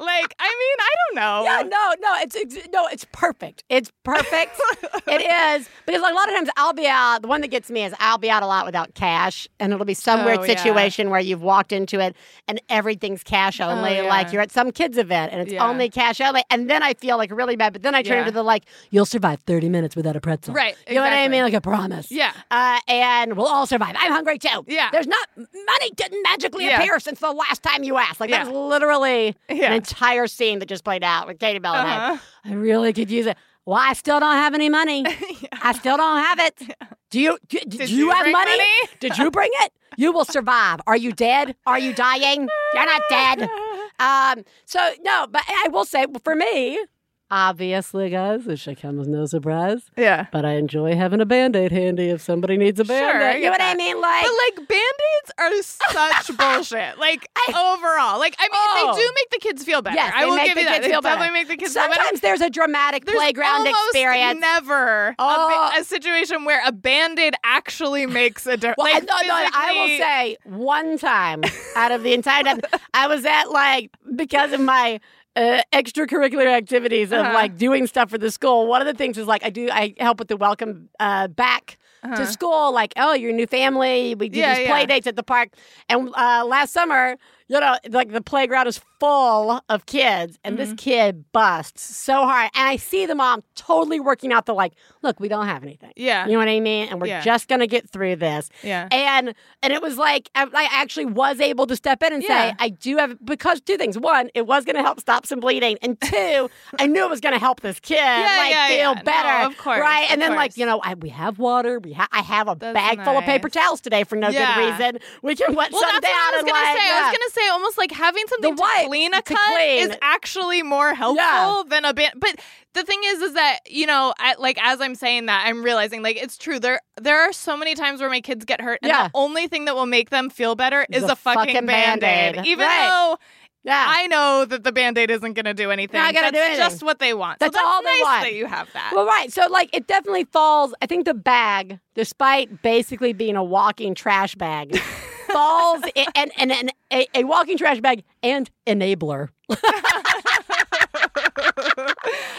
[0.00, 1.44] like, I mean, I don't know.
[1.44, 3.64] Yeah, no, no, it's, it's no, it's perfect.
[3.68, 4.58] It's perfect.
[5.06, 5.20] it
[5.60, 7.22] is because like, a lot of times I'll be out.
[7.22, 9.84] The one that gets me is I'll be out a lot without cash, and it'll
[9.86, 10.56] be some weird Oh, yeah.
[10.56, 12.16] situation where you've walked into it
[12.48, 13.98] and everything's cash only.
[13.98, 14.08] Oh, yeah.
[14.08, 15.66] Like you're at some kids event and it's Yeah.
[15.68, 17.72] only cash only, and then I feel like really bad.
[17.72, 18.20] But then I turn Yeah.
[18.20, 20.54] into the like, you'll survive 30 minutes without a pretzel.
[20.54, 21.42] Right, You know what I mean?
[21.42, 22.10] Like a promise.
[22.10, 22.32] Yeah.
[22.50, 23.94] Uh, and we'll all survive.
[23.98, 24.64] I'm hungry too.
[24.66, 24.88] Yeah.
[24.92, 26.80] There's not money didn't magically Yeah.
[26.80, 28.20] appear since the last time you asked.
[28.20, 28.52] Like that Yeah.
[28.52, 29.74] was literally Yeah.
[29.90, 32.16] Entire scene that just played out with Katie Bell Uh-huh.
[32.44, 33.36] I really could use it.
[33.66, 35.04] Well, I still don't have any money.
[35.62, 36.62] I still don't have it.
[37.10, 37.38] Do you?
[37.48, 38.56] Do, do Did you, you have money?
[38.56, 38.70] money?
[39.00, 39.72] Did you bring it?
[39.96, 40.80] You will survive.
[40.86, 41.56] Are you dead?
[41.66, 42.48] Are you dying?
[42.74, 43.48] You're not dead.
[44.00, 44.44] Um.
[44.64, 46.82] So no, but I will say for me,
[47.30, 49.90] obviously, guys, this should come as no surprise.
[49.96, 50.26] Yeah.
[50.32, 53.22] But I enjoy having a band aid handy if somebody needs a band aid.
[53.22, 54.00] I you know get what I mean?
[54.00, 56.98] Like, But like band-aids are such bullshit.
[56.98, 58.18] Like overall.
[58.18, 58.92] Like I mean Oh.
[58.96, 59.96] they do make the kids feel better.
[59.96, 60.74] yes, I will give the you that.
[60.74, 61.16] kids They feel better.
[61.18, 62.20] definitely make the kids feel Sometimes better.
[62.20, 64.40] there's a dramatic There's playground almost experience.
[64.40, 65.70] Never a Oh.
[65.72, 68.76] bi- a, situation where a band-aid actually makes a difference.
[68.78, 71.42] Well, like, no, no, I will say one time
[71.76, 72.60] out of the entire time,
[72.94, 75.00] I was at like because of my
[75.40, 77.34] uh, extracurricular activities of Uh-huh.
[77.42, 78.66] like doing stuff for the school.
[78.66, 81.76] One of the things is like I do I help with the welcome uh, back.
[82.16, 84.14] To school, like, oh, your new family.
[84.14, 84.48] We do Uh-huh.
[84.48, 84.72] Yeah, these yeah.
[84.72, 85.48] play dates at the park.
[85.90, 87.16] And uh, last summer,
[87.50, 90.70] you know, like the playground is full of kids, and Mm-hmm.
[90.70, 92.50] this kid busts so hard.
[92.54, 95.92] And I see the mom totally working out the like, look, we don't have anything.
[95.96, 96.26] Yeah.
[96.26, 96.88] You know what I mean?
[96.88, 97.20] And we're Yeah.
[97.22, 98.48] just gonna get through this.
[98.62, 98.88] Yeah.
[98.92, 102.50] And and it was like I, I actually was able to step in and Yeah.
[102.50, 103.98] say I do have because two things.
[103.98, 107.20] One, it was going to help stop some bleeding, and two, I knew it was
[107.20, 108.92] going to help this kid like yeah, feel yeah.
[108.94, 109.46] No, better.
[109.50, 110.04] of course, right?
[110.06, 111.78] of And then like you know I, we have water.
[111.80, 114.56] We ha- I have a That's bag full of paper towels today for no good
[114.58, 114.98] reason.
[115.22, 116.90] We can wet Well, some down what I was and gonna like, say.
[116.90, 119.90] I was gonna say almost like having something to wipe clean a to cut clean.
[119.90, 121.62] is actually more helpful Yeah.
[121.68, 122.14] than a band.
[122.16, 122.36] But
[122.74, 126.02] the thing is, is that you know, I, like as I'm saying that, I'm realizing
[126.02, 126.58] like it's true.
[126.58, 129.04] There, there are so many times where my kids get hurt, and Yeah.
[129.08, 132.02] the only thing that will make them feel better is The a fucking, fucking band
[132.04, 132.34] aid.
[132.34, 132.46] Band-Aid.
[132.46, 132.86] Even Right.
[132.88, 133.18] though
[133.62, 133.84] yeah.
[133.88, 136.00] I know that the band aid isn't gonna do anything.
[136.00, 136.64] Not gonna that's do anything.
[136.64, 137.40] just what they want.
[137.40, 138.22] That's so that's all they nice want.
[138.22, 138.92] That you have that.
[138.94, 139.30] Well, right.
[139.30, 140.72] So, like, it definitely falls.
[140.80, 144.80] I think the bag, despite basically being a walking trash bag,
[145.32, 149.28] falls in, and, and, and a, a walking trash bag and enabler.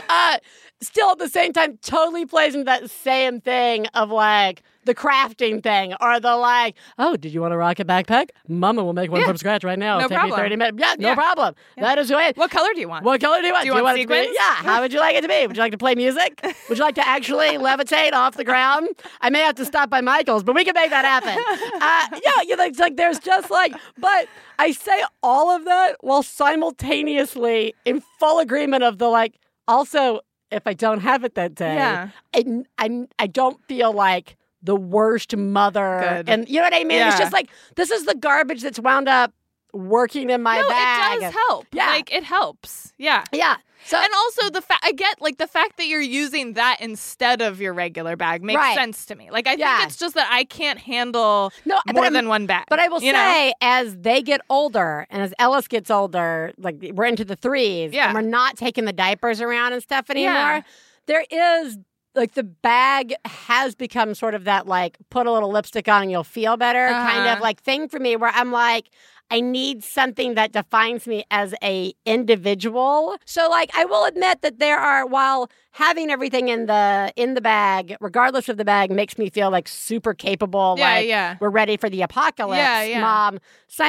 [0.10, 0.38] uh,
[0.82, 5.62] still, at the same time, totally plays into that same thing of like the crafting
[5.62, 8.30] thing or the like, oh, did you want a rocket backpack?
[8.48, 9.28] Mama will make one Yeah.
[9.28, 9.94] from scratch right now.
[10.00, 10.38] No It'll take problem.
[10.40, 10.78] you 30 minutes.
[10.80, 11.16] Yeah, no Yeah.
[11.16, 11.56] problem.
[11.78, 12.32] That is way.
[12.36, 13.06] what color do you want?
[13.06, 13.64] What color do you want?
[13.66, 14.34] Do you want it to be?
[14.34, 14.56] Yeah.
[14.56, 15.46] How would you like it to be?
[15.48, 16.40] Would you like to play music?
[16.70, 18.90] Would you like to actually levitate off the ground?
[19.22, 21.38] I may have to stop by Michael's, but we can make that happen.
[21.82, 24.28] Uh, yeah, you know, it's like there's just like, but
[24.60, 29.36] I say all of that while simultaneously in full agreement of the like.
[29.68, 30.20] Also,
[30.52, 32.10] if I don't have it that day, Yeah.
[32.36, 36.02] I, I, I don't feel like the worst mother.
[36.18, 36.30] Good.
[36.30, 37.02] And you know what I mean?
[37.08, 39.34] It's just like this is the garbage that's wound up
[39.74, 41.18] working in my no, bag.
[41.18, 41.66] it does help.
[41.72, 41.88] Yeah.
[41.88, 42.94] like it helps.
[42.98, 43.24] Yeah.
[43.32, 43.56] Yeah.
[43.86, 47.42] So And also the fact I get like the fact that you're using that instead
[47.42, 48.76] of your regular bag makes Right.
[48.76, 49.32] sense to me.
[49.32, 49.78] Like I Yeah.
[49.78, 52.66] think it's just that I can't handle No, more I'm- than one bag.
[52.70, 53.18] But I will you know?
[53.18, 57.92] say, as they get older, and as Ellis gets older, like we're into the threes,
[57.94, 58.08] Yeah.
[58.08, 60.34] and we're not taking the diapers around and stuff anymore.
[60.34, 60.62] Yeah.
[61.08, 61.78] There is
[62.16, 66.12] like the bag has become sort of that like put a little lipstick on and
[66.12, 67.42] you'll feel better kind of Uh-huh.
[67.42, 68.90] like thing for me, where I'm like.
[69.34, 73.16] I need something that defines me as a individual.
[73.24, 77.40] So like I will admit that there are while having everything in the in the
[77.40, 80.76] bag, regardless of the bag, makes me feel like super capable.
[80.78, 81.38] Yeah, like yeah.
[81.40, 83.00] we're ready for the apocalypse, Yeah, yeah.
[83.00, 83.40] mom.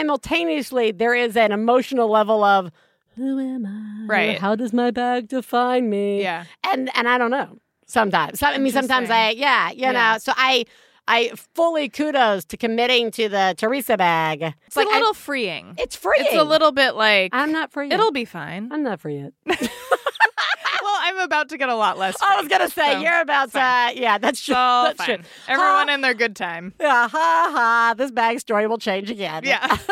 [0.06, 2.70] Simultaneously, there is an emotional level of
[3.16, 4.06] who am I?
[4.06, 4.38] Right.
[4.38, 6.22] How does my bag define me?
[6.22, 6.44] Yeah.
[6.64, 7.58] And and I don't know.
[7.92, 9.92] Sometimes, so, I mean, sometimes I yeah, you Yeah.
[9.92, 10.18] know.
[10.18, 10.64] So I
[11.06, 14.40] I fully kudos to committing to the Theresa bag.
[14.42, 15.74] It's, It's like a I- little freeing.
[15.76, 16.14] it's free.
[16.18, 17.88] It's a little bit like I'm not free.
[17.88, 17.94] Yet.
[18.00, 18.70] it'll be fine.
[18.72, 19.32] I'm not free yet.
[19.46, 22.16] well, I'm about to get a lot less.
[22.22, 23.58] I was gonna say so you're about to.
[23.58, 23.96] fine.
[23.98, 24.54] yeah, that's true.
[24.54, 25.18] So that's fine.
[25.18, 25.24] true.
[25.48, 26.72] Everyone Ha- in their good time.
[26.80, 27.94] Yeah, ha ha.
[27.98, 29.42] This bag story will change again.
[29.44, 29.76] Yeah.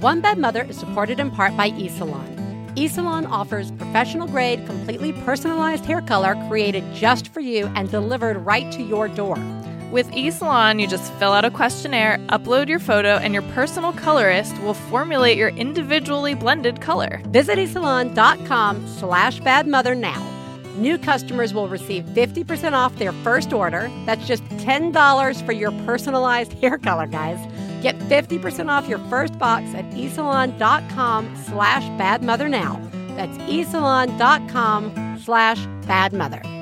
[0.00, 2.74] One Bad Mother is supported in part by eSalon.
[2.74, 8.72] eSalon offers professional grade, completely personalized hair color created just for you and delivered right
[8.72, 9.36] to your door.
[9.92, 14.56] With eSalon, you just fill out a questionnaire, upload your photo, and your personal colorist
[14.62, 17.20] will formulate your individually blended color.
[17.26, 20.26] Visit esalon.com slash badmother now.
[20.76, 23.90] New customers will receive 50% off their first order.
[24.06, 27.38] That's just $10 for your personalized hair color, guys.
[27.82, 32.80] Get 50% off your first box at esalon.com slash badmother now.
[33.16, 36.60] That's esalon.com slash badmother.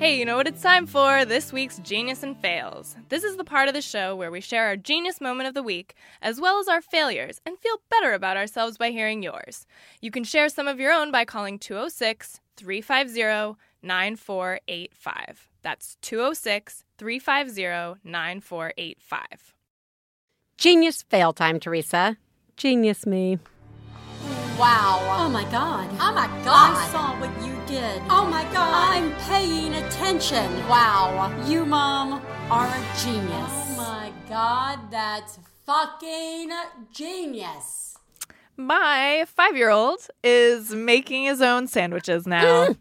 [0.00, 1.26] Hey, you know what it's time for?
[1.26, 2.96] This week's Genius and Fails.
[3.10, 5.62] This is the part of the show where we share our genius moment of the
[5.62, 9.66] week, as well as our failures, and feel better about ourselves by hearing yours.
[10.00, 15.50] You can share some of your own by calling 206 350 9485.
[15.60, 19.54] That's 206 350 9485.
[20.58, 22.18] Genius fail time, Theresa.
[22.58, 23.38] Genius me.
[24.58, 25.00] Wow.
[25.18, 25.88] Oh my god.
[25.98, 26.76] Oh my god.
[26.76, 28.02] I saw what you did.
[28.10, 28.94] Oh my god.
[28.94, 30.52] I'm paying attention.
[30.68, 31.32] wow.
[31.46, 33.32] You, Mom, are a genius.
[33.32, 36.50] Oh my god, that's fucking
[36.92, 37.96] genius.
[38.58, 42.66] My five year old is making his own sandwiches now.
[42.66, 42.76] Mm.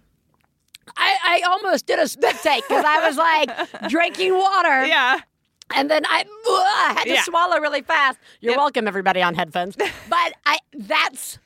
[0.97, 3.49] I, I almost did a spit take because I was like
[3.89, 4.85] drinking water.
[4.85, 5.19] yeah.
[5.75, 7.21] And then I, I had to Yeah.
[7.23, 8.17] swallow really fast.
[8.41, 8.57] You're Yep.
[8.57, 9.75] welcome, everybody on headphones.
[10.09, 11.37] But I that's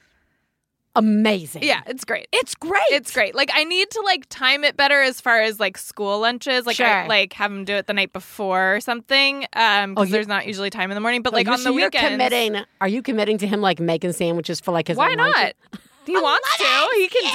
[0.96, 1.64] amazing.
[1.64, 2.28] Yeah, it's great.
[2.32, 2.84] It's great.
[2.92, 3.34] It's great.
[3.36, 6.66] Like I need to like time it better as far as like school lunches.
[6.66, 9.46] Like I like have them do it the night before or something.
[9.54, 11.22] Um, Oh, because you- there's not usually time in the morning.
[11.24, 12.64] But Oh, like on the you're weekends, committing.
[12.80, 15.54] Are you committing to him like making sandwiches for like his Why not?
[16.06, 16.90] He wants to.
[16.98, 17.30] He can do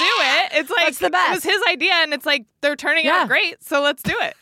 [0.55, 0.59] it.
[0.61, 3.21] It's like That's the it was his idea, and it's like they're turning Yeah.
[3.21, 3.63] out great.
[3.63, 4.35] So let's do it.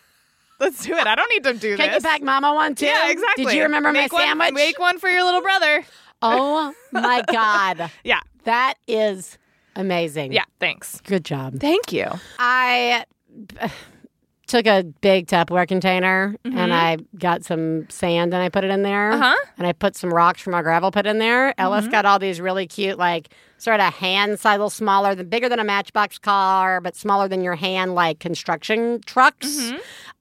[0.60, 1.06] Let's do it.
[1.06, 2.04] I don't need to do Can you this.
[2.04, 2.88] pack Mama one too?
[2.88, 3.46] yeah, exactly.
[3.46, 4.54] Did you remember make my one, sandwich?
[4.54, 5.86] Make one for your little brother.
[6.22, 8.22] Oh my god, Yeah.
[8.46, 9.38] that is
[9.76, 10.32] amazing.
[10.34, 10.46] Yeah.
[10.60, 11.00] Thanks.
[11.02, 11.60] good job.
[11.60, 12.08] Thank you.
[12.40, 13.06] I
[13.62, 13.68] uh,
[14.48, 18.82] took a big Tupperware container and I got some sand and I put it in
[18.82, 19.12] there.
[19.12, 19.36] Uh-huh.
[19.58, 21.54] And I put some rocks from our gravel pit in there.
[21.60, 25.30] Ellis got all these really cute, like sort of hand size, a little smaller, than
[25.30, 29.72] bigger than a Matchbox car, but smaller than your hand, like construction trucks.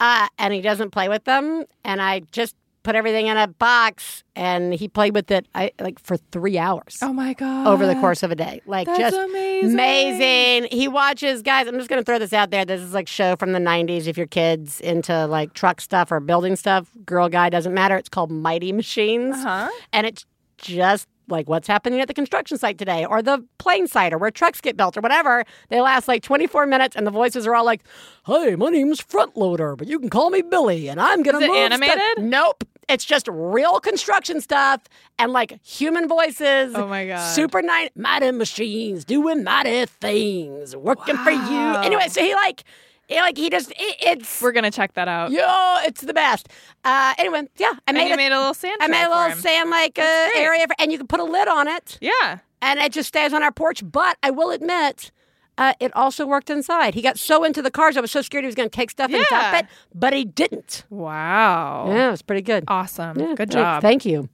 [0.01, 1.65] Uh, and he doesn't play with them.
[1.85, 5.99] And I just put everything in a box and he played with it I, like
[5.99, 7.66] for three hours Oh my god.
[7.66, 8.62] over the course of a day.
[8.64, 9.72] Like That's just amazing.
[9.75, 10.68] amazing.
[10.70, 11.66] He watches guys.
[11.66, 12.64] I'm just gonna throw this out there.
[12.64, 14.07] This is like show from the '90s.
[14.07, 17.96] If your kids into like truck stuff or building stuff, girl guy doesn't matter.
[17.96, 19.68] It's called Mighty Machines, Uh-huh.
[19.92, 20.25] and it's
[20.59, 24.31] just like what's happening at the construction site today or the plane site or where
[24.31, 25.44] trucks get built or whatever.
[25.70, 27.83] They last like 24 minutes, and the voices are all like,
[28.27, 31.44] "Hey, my name's Front Loader, but you can call me Billy, and I'm gonna Is
[31.44, 32.25] it move stuff." animated?
[32.31, 32.62] Nope.
[32.88, 34.83] It's just real construction stuff
[35.18, 36.72] and like human voices.
[36.77, 37.18] Oh my God.
[37.35, 41.59] Super nice, mighty machines doing mighty things, working for you.
[41.83, 42.62] Anyway, so he like,
[43.09, 45.33] he like he just it, it's We're gonna check that out.
[45.33, 46.49] yo, it's the best.
[46.85, 48.16] Uh, anyway, yeah, I And made you it.
[48.18, 48.77] made a little sand.
[48.81, 51.49] I made a little sand like uh, area, for, and you can put a lid
[51.49, 52.38] on it, Yeah.
[52.62, 53.83] and it just stays on our porch.
[53.85, 55.11] But I will admit.
[55.59, 56.95] Uh, it also worked inside.
[56.95, 58.90] He got so into the cars, I was so scared he was going to take
[58.90, 59.59] stuff and dump Yeah.
[59.61, 60.85] it, but he didn't.
[60.90, 61.87] Wow.
[61.88, 62.64] Yeah, it was pretty good.
[62.69, 63.19] Awesome.
[63.19, 63.83] Yeah, Good thank- job.
[63.83, 64.29] Thank you.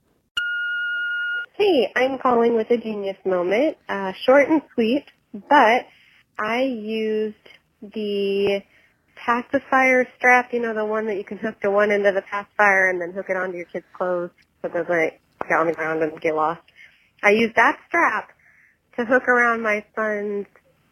[1.55, 3.77] Hey, I'm calling with a genius moment.
[3.89, 5.87] Uh, short and sweet, but
[6.39, 7.37] I used
[7.81, 8.63] the
[9.25, 12.23] pacifier strap, you know, the one that you can hook to one end of the
[12.23, 14.31] pacifier and then hook it onto your kid's clothes
[14.61, 15.13] so it doesn't
[15.49, 16.63] get on the ground and get lost.
[17.23, 18.31] I used that strap
[18.97, 20.47] to hook around my son's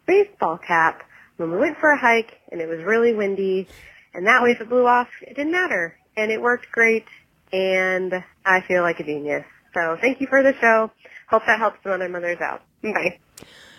[0.05, 1.03] baseball cap
[1.37, 3.67] when we went for a hike and it was really windy.
[4.13, 5.97] And that way if it blew off, it didn't matter.
[6.17, 7.05] And it worked great
[7.53, 9.45] and I feel like a genius.
[9.73, 10.91] So thank you for the show.
[11.29, 12.61] Hope that helps some other mothers out.
[12.83, 13.19] Bye.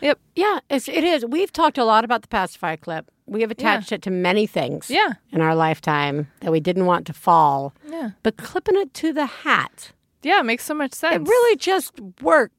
[0.00, 0.18] Yep.
[0.34, 1.24] Yeah, it's, it is.
[1.24, 3.10] We've talked a lot about the pacifier clip.
[3.26, 5.12] We have attached it to many things Yeah.
[5.30, 7.72] in our lifetime that we didn't want to fall.
[7.88, 8.10] Yeah.
[8.22, 10.40] But clipping it to the hat, Yeah.
[10.40, 11.14] It makes so much sense.
[11.16, 12.54] it really just worked.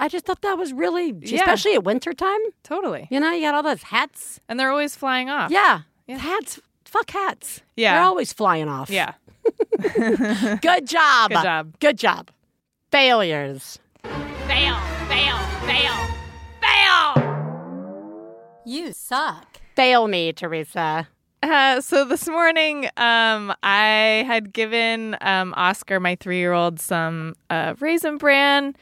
[0.00, 1.40] I just thought that was really, Yeah.
[1.40, 2.40] especially at wintertime.
[2.64, 3.06] totally.
[3.10, 4.40] You know, you got all those hats.
[4.48, 5.50] And they're always flying off.
[5.50, 6.18] Yeah, Yeah.
[6.18, 6.60] hats.
[6.84, 7.62] Fuck hats.
[7.76, 7.94] Yeah.
[7.94, 8.90] They're always flying off.
[8.90, 9.14] Yeah.
[9.80, 11.30] Good job.
[11.30, 11.74] Good job.
[11.78, 12.30] Good job.
[12.90, 13.78] Failures.
[14.02, 14.76] Fail.
[15.08, 15.36] Fail.
[15.66, 15.94] Fail.
[16.60, 18.62] Fail.
[18.66, 19.60] You suck.
[19.76, 21.08] Fail me, Theresa.
[21.42, 28.18] Uh, so this morning, um, I had given um, Oscar, my three-year-old, some uh, raisin
[28.18, 28.74] bran,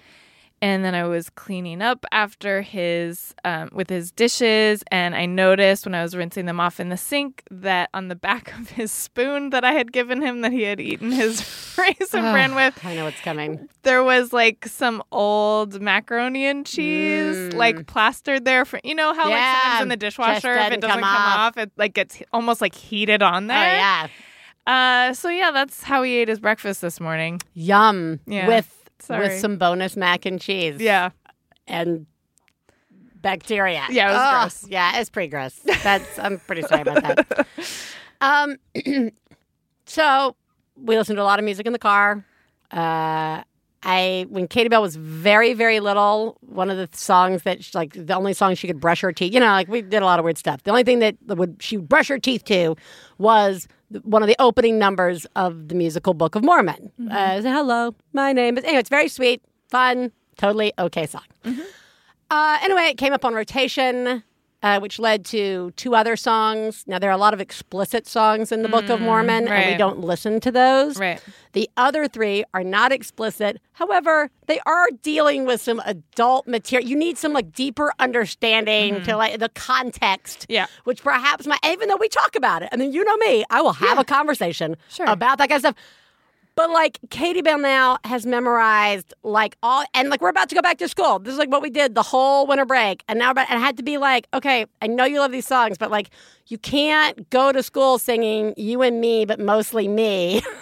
[0.60, 5.86] and then I was cleaning up after his um, with his dishes, and I noticed
[5.86, 8.90] when I was rinsing them off in the sink that on the back of his
[8.92, 11.40] spoon that I had given him that he had eaten his
[11.78, 13.68] raisin bran with, I know what's coming.
[13.82, 19.28] there was like some old macaroni and cheese like plastered there for you know how
[19.30, 19.62] like Mm.
[19.62, 21.38] Sometimes in the dishwasher if it doesn't come come off.
[21.38, 21.56] off.
[21.58, 23.56] it like gets almost like heated on there.
[23.56, 24.08] Oh yeah,
[24.66, 27.40] Uh, so yeah, that's how he ate his breakfast this morning.
[27.54, 28.20] yum.
[28.26, 28.46] Yeah.
[28.48, 29.28] With Sorry.
[29.28, 30.80] with some bonus mac and cheese.
[30.80, 31.10] Yeah.
[31.66, 32.06] and
[33.20, 33.84] bacteria.
[33.90, 34.66] Yeah, it was Ugh, gross.
[34.70, 35.54] Yeah, it's pretty gross.
[35.82, 37.46] That's I'm pretty sorry about that.
[38.20, 38.56] Um,
[39.86, 40.34] so
[40.76, 42.24] we listened to a lot of music in the car.
[42.72, 43.42] Uh,
[43.84, 47.92] I when Katie Bell was very very little, one of the songs that she, like
[47.92, 49.32] the only song she could brush her teeth.
[49.32, 50.64] You know, like we did a lot of weird stuff.
[50.64, 52.74] The only thing that would she would brush her teeth to
[53.18, 53.68] was
[54.02, 56.92] one of the opening numbers of the musical Book of Mormon.
[57.00, 58.64] Uh, it was, Hello, my name is.
[58.64, 61.22] Anyway, it's very sweet, fun, totally okay song.
[62.30, 64.22] Uh, anyway, it came up on rotation,
[64.62, 66.82] uh, which led to two other songs.
[66.86, 69.76] Now, there are a lot of explicit songs in the Book of Mormon, and we
[69.78, 70.98] don't listen to those.
[70.98, 71.22] Right.
[71.52, 73.60] The other three are not explicit.
[73.72, 76.88] However, they are dealing with some adult material.
[76.88, 80.46] You need some like deeper understanding to like the context.
[80.48, 80.66] Yeah.
[80.84, 83.62] Which perhaps my even though we talk about it, I mean, you know me, I
[83.62, 85.06] will have a conversation Sure.
[85.06, 85.74] about that kind of stuff.
[86.58, 90.60] But like Katie Bell now has memorized like all and like we're about to go
[90.60, 91.20] back to school.
[91.20, 93.04] This is like what we did the whole winter break.
[93.06, 95.46] And now but and I had to be like, okay, I know you love these
[95.46, 96.10] songs, but like
[96.48, 100.42] you can't go to school singing you and me, but mostly me.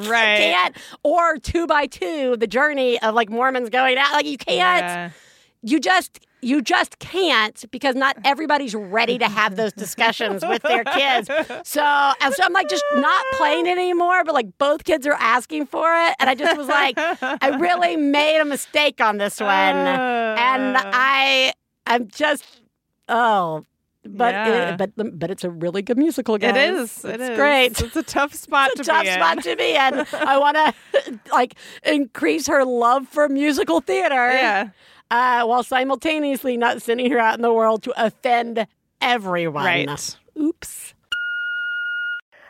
[0.00, 0.38] Right.
[0.38, 4.12] can't or two by two, the journey of like Mormons going out.
[4.12, 5.10] Like you can't Yeah.
[5.62, 10.84] you just you just can't because not everybody's ready to have those discussions with their
[10.84, 11.28] kids.
[11.64, 15.14] So, and so I'm like just not playing it anymore, but like both kids are
[15.18, 16.14] asking for it.
[16.20, 19.50] And I just was like, I really made a mistake on this one.
[19.50, 20.82] And uh.
[20.84, 21.52] I
[21.86, 22.44] I'm just
[23.08, 23.64] oh
[24.04, 24.70] but Yeah.
[24.70, 26.56] it, but but it's a really good musical guys.
[26.56, 27.04] It is.
[27.04, 27.36] It it's is.
[27.36, 30.06] great It's a tough spot it's a to tough spot to be in.
[30.26, 34.68] I want to like increase her love for musical theater, Yeah.
[35.10, 38.66] Uh, while simultaneously not sending her out in the world to offend
[39.00, 39.64] everyone.
[39.64, 40.16] Right.
[40.38, 40.94] Oops.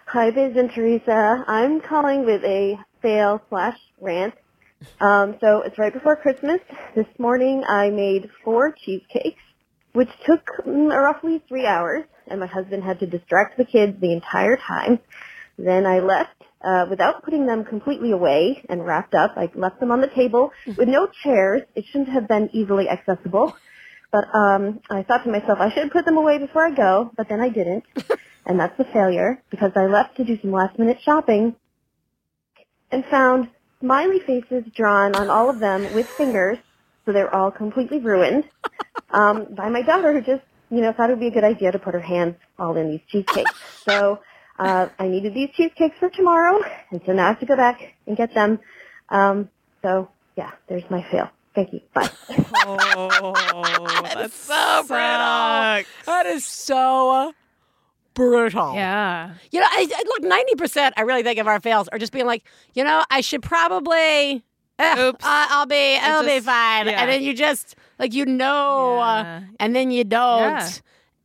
[0.07, 1.45] Hi, Biz and Theresa.
[1.47, 4.35] I'm calling with a fail slash rant.
[5.01, 6.61] Um, so it's right before Christmas.
[6.95, 9.43] This morning I made four cheesecakes,
[9.93, 14.13] which took mm, roughly three hours, and my husband had to distract the kids the
[14.13, 14.99] entire time.
[15.59, 19.35] Then I left uh, without putting them completely away and wrapped up.
[19.37, 21.63] I left them on the table with no chairs.
[21.75, 23.57] It shouldn't have been easily accessible.
[24.11, 27.29] But um, I thought to myself, I should put them away before I go, but
[27.29, 27.85] then I didn't.
[28.47, 31.55] and that's a failure because I left to do some last minute shopping
[32.91, 33.49] and found
[33.81, 36.59] smiley faces drawn on all of them with fingers,
[37.05, 38.45] so they're all completely ruined,
[39.11, 41.71] um, by my daughter who just, you know, thought it would be a good idea
[41.71, 43.53] to put her hands all in these cheesecakes.
[43.85, 44.21] So
[44.59, 47.95] uh, I needed these cheesecakes for tomorrow, and so now I have to go back
[48.07, 48.59] and get them.
[49.09, 49.49] Um,
[49.83, 51.31] so, yeah, there's my fail.
[51.55, 51.81] Thank you.
[51.95, 52.11] Bye.
[52.71, 53.33] Oh,
[54.15, 55.85] that's so brutal.
[56.07, 57.33] That is so
[58.15, 58.75] brutal.
[58.75, 59.35] Yeah.
[59.51, 60.95] You know, I, I look ninety percent.
[60.97, 62.45] I really think of our fails are just being like,
[62.75, 64.43] you know, I should probably.
[64.81, 65.25] Oops.
[65.25, 65.97] uh, I'll be.
[66.01, 66.87] I'll be fine.
[66.87, 67.01] yeah.
[67.03, 70.41] And then you just like you know, uh, and then you don't.
[70.51, 70.71] Yeah.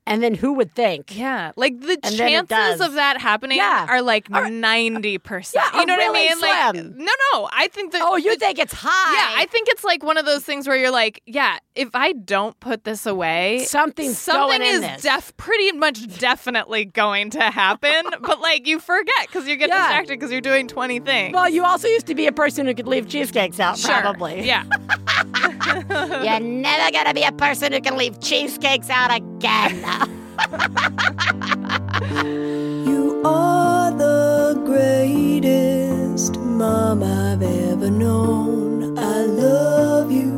[0.06, 1.18] And then who would think?
[1.18, 3.86] Yeah, like the And chances of that happening Yeah.
[3.88, 5.66] are like ninety percent.
[5.74, 6.40] Yeah, you know are what I mean?
[6.42, 7.50] Like, no, no.
[7.54, 8.02] I think that.
[8.04, 9.14] Oh, you the- think it's high?
[9.36, 12.12] Yeah, I think it's like one of those things where you're like, yeah, if I
[12.12, 18.04] don't put this away, Something's something is def pretty much definitely going to happen.
[18.22, 19.78] but like you forget because you get Yeah.
[19.88, 21.34] distracted because you're doing twenty things.
[21.34, 24.02] Well, you also used to be a person who could leave cheesecakes out, Sure.
[24.02, 24.42] probably.
[24.46, 24.66] Yeah.
[25.36, 29.84] You're never gonna be a person who can leave cheesecakes out again.
[32.14, 38.98] You are the greatest mom I've ever known.
[38.98, 40.33] I love you,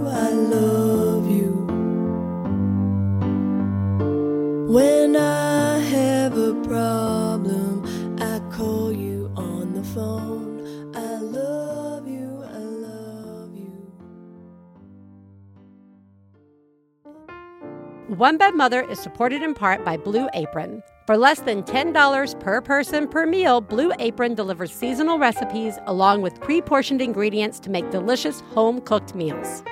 [18.15, 20.81] One Bad Mother is supported in part by Blue Apron.
[21.05, 26.39] For less than $10 per person per meal, Blue Apron delivers seasonal recipes along with
[26.39, 29.63] pre portioned ingredients to make delicious home cooked meals.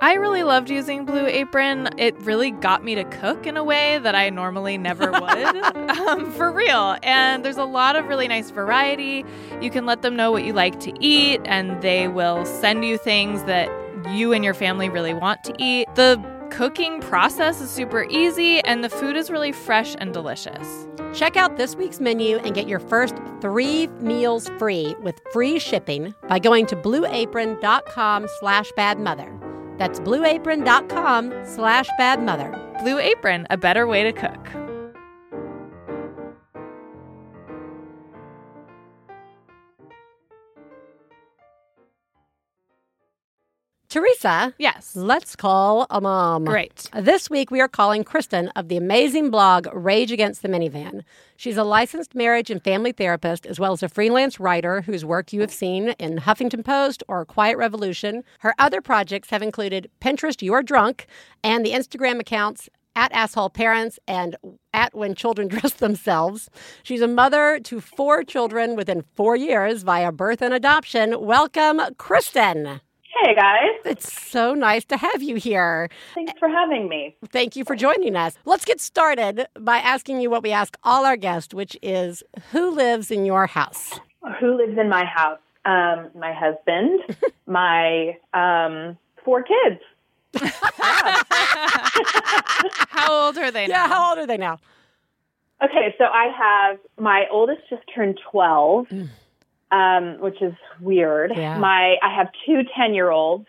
[0.00, 1.90] I really loved using Blue Apron.
[1.98, 5.56] It really got me to cook in a way that I normally never would.
[5.98, 6.96] um, for real.
[7.02, 9.26] And there's a lot of really nice variety.
[9.60, 12.96] You can let them know what you like to eat, and they will send you
[12.96, 13.68] things that
[14.10, 15.86] you and your family really want to eat.
[15.96, 16.16] The
[16.54, 20.86] cooking process is super easy, and the food is really fresh and delicious.
[21.12, 26.14] Check out this week's menu and get your first three meals free with free shipping
[26.28, 29.30] by going to blueapron.com slash badmother.
[29.78, 32.80] That's blueapron.com slash badmother.
[32.84, 34.63] Blue Apron, a better way to cook.
[43.94, 44.96] Theresa, Yes.
[44.96, 46.44] let's call a mom.
[46.46, 46.90] Great.
[47.00, 51.04] This week, we are calling Kristen of the amazing blog Rage Against the Minivan.
[51.36, 55.32] She's a licensed marriage and family therapist, as well as a freelance writer whose work
[55.32, 58.24] you have seen in Huffington Post or Quiet Revolution.
[58.40, 61.06] Her other projects have included Pinterest You're Drunk
[61.44, 64.34] and the Instagram accounts at Asshole Parents and
[64.72, 66.50] at When Children Dress Themselves.
[66.82, 71.24] She's a mother to four children within four years via birth and adoption.
[71.24, 72.80] Welcome, Kristen.
[73.22, 75.88] Hey guys, It's so nice to have you here.
[76.14, 77.16] thanks for having me.
[77.28, 78.36] Thank you for joining us.
[78.44, 82.70] Let's get started by asking you what we ask all our guests, which is who
[82.70, 83.98] lives in your house?
[84.40, 85.38] Who lives in my house?
[85.64, 87.00] Um, my husband,
[87.46, 89.80] my um, four kids.
[92.88, 93.88] How old are they Yeah, now?
[93.88, 94.58] how old are they now?
[95.62, 98.86] Okay, so I have my oldest just turned twelve,
[99.74, 101.32] um, which is weird.
[101.34, 101.58] Yeah.
[101.58, 103.46] My I have two 10 year olds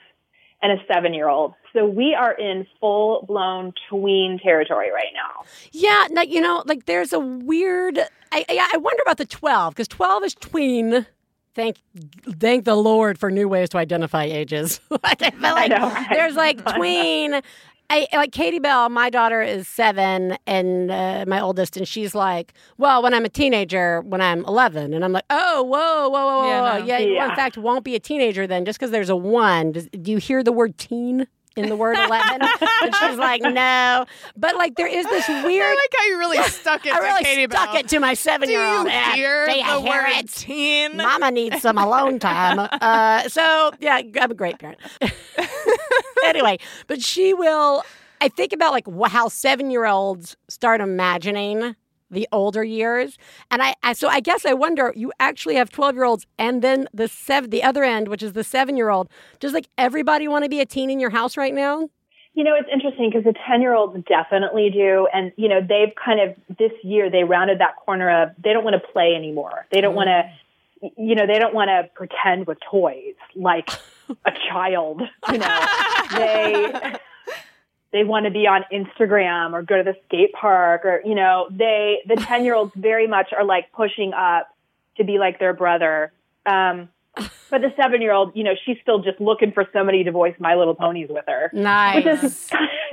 [0.62, 1.54] and a seven year old.
[1.74, 5.44] So we are in full blown tween territory right now.
[5.72, 8.00] Yeah, no, you know, like there's a weird.
[8.32, 11.06] I I, I wonder about the twelve because twelve is tween.
[11.54, 11.78] Thank,
[12.38, 14.82] thank the Lord for new ways to identify ages.
[14.90, 16.08] like I feel like know, right?
[16.10, 17.42] there's like tween.
[17.90, 18.90] I like Katie Bell.
[18.90, 23.30] My daughter is seven, and uh, my oldest, and she's like, "Well, when I'm a
[23.30, 26.86] teenager, when I'm 11," and I'm like, "Oh, whoa, whoa, whoa, whoa, Yeah, yeah, no.
[26.86, 29.88] yeah, you in fact won't be a teenager then, just because there's a one." Does,
[30.02, 32.42] do you hear the word teen in the word 11?
[32.42, 36.38] and she's like, "No," but like there is this I weird like how you really
[36.44, 37.80] stuck it I to really Katie stuck Bell.
[37.80, 38.86] it to my seven-year-old.
[38.88, 40.30] Do you Yeah, hear they the word it.
[40.32, 40.98] teen?
[40.98, 42.68] Mama needs some alone time.
[42.86, 44.80] Uh, so yeah, I'm a great parent.
[46.26, 47.84] anyway, but she will.
[48.22, 51.76] I think about like how seven-year-olds start imagining
[52.10, 53.18] the older years,
[53.52, 54.94] and I, I so I guess I wonder.
[54.96, 59.10] You actually have twelve-year-olds, and then the seven, the other end, which is the seven-year-old.
[59.40, 61.90] Does like everybody want to be a teen in your house right now?
[62.36, 65.08] You know, it's interesting because the 10 year olds definitely do.
[65.14, 68.66] And, you know, they've kind of this year, they rounded that corner of they don't
[68.66, 69.66] want to play anymore.
[69.72, 70.24] They don't want to,
[70.84, 70.92] oh.
[70.98, 73.70] you know, they don't want to pretend with toys like
[74.26, 75.02] a child.
[75.32, 75.66] You know,
[76.12, 76.74] they,
[77.96, 81.48] they want to be on Instagram or go to the skate park or, you know,
[81.50, 84.50] they, the 10 year olds very much are like pushing up
[84.98, 86.12] to be like their brother.
[86.46, 86.90] Um,
[87.50, 90.36] but the seven year old, you know, she's still just looking for somebody to voice
[90.40, 91.50] My Little Ponies with her.
[91.54, 92.04] Nice.
[92.04, 92.50] Which is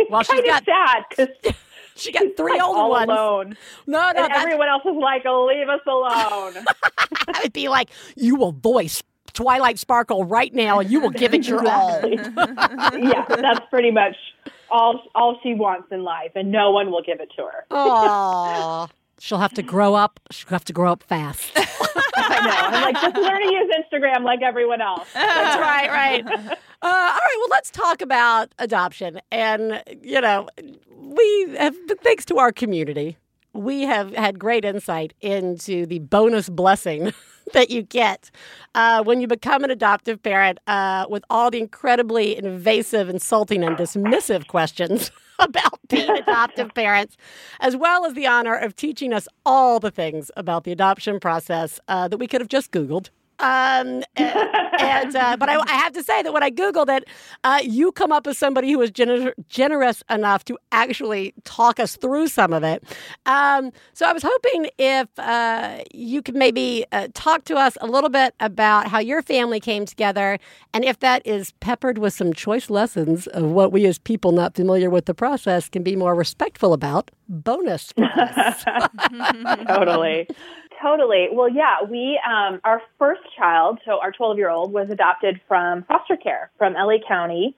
[0.08, 1.54] Well, she's kind got- sad because
[1.96, 3.08] She got three like older all ones.
[3.10, 6.64] alone, No, no, and everyone else is like, "Oh, leave us alone."
[7.28, 9.02] I would be like, you will voice
[9.34, 12.00] Twilight Sparkle right now, and you will give it your all.
[12.08, 14.16] Yeah, that's pretty much
[14.72, 17.64] all all she wants in life, and no one will give it to her.
[17.70, 18.90] Aww.
[19.20, 20.18] She'll have to grow up.
[20.32, 21.52] She'll have to grow up fast.
[21.56, 22.76] I know.
[22.76, 25.06] I'm like, just learn to use Instagram like everyone else.
[25.14, 26.58] That's right, right.
[26.84, 29.20] Uh, all right, well, let's talk about adoption.
[29.30, 30.48] And, you know,
[30.98, 33.16] we have, thanks to our community,
[33.52, 37.12] we have had great insight into the bonus blessing
[37.52, 38.30] that you get
[38.74, 43.76] uh, when you become an adoptive parent uh, with all the incredibly invasive, insulting, and
[43.76, 47.16] dismissive questions about being adoptive parents,
[47.60, 51.80] as well as the honor of teaching us all the things about the adoption process
[51.88, 53.10] uh, that we could have just Googled.
[53.38, 57.08] Um, and uh, but I, I have to say that when I googled it,
[57.44, 61.96] uh, you come up as somebody who was gener- generous enough to actually talk us
[61.96, 62.84] through some of it.
[63.26, 67.86] Um, so I was hoping if uh, you could maybe uh, talk to us a
[67.86, 70.38] little bit about how your family came together,
[70.72, 74.54] and if that is peppered with some choice lessons of what we as people not
[74.54, 77.10] familiar with the process can be more respectful about.
[77.28, 77.92] Bonus
[79.66, 80.28] totally.
[80.82, 81.28] Totally.
[81.32, 85.84] Well, yeah, we, um, our first child, so our 12 year old, was adopted from
[85.84, 87.56] foster care from LA County.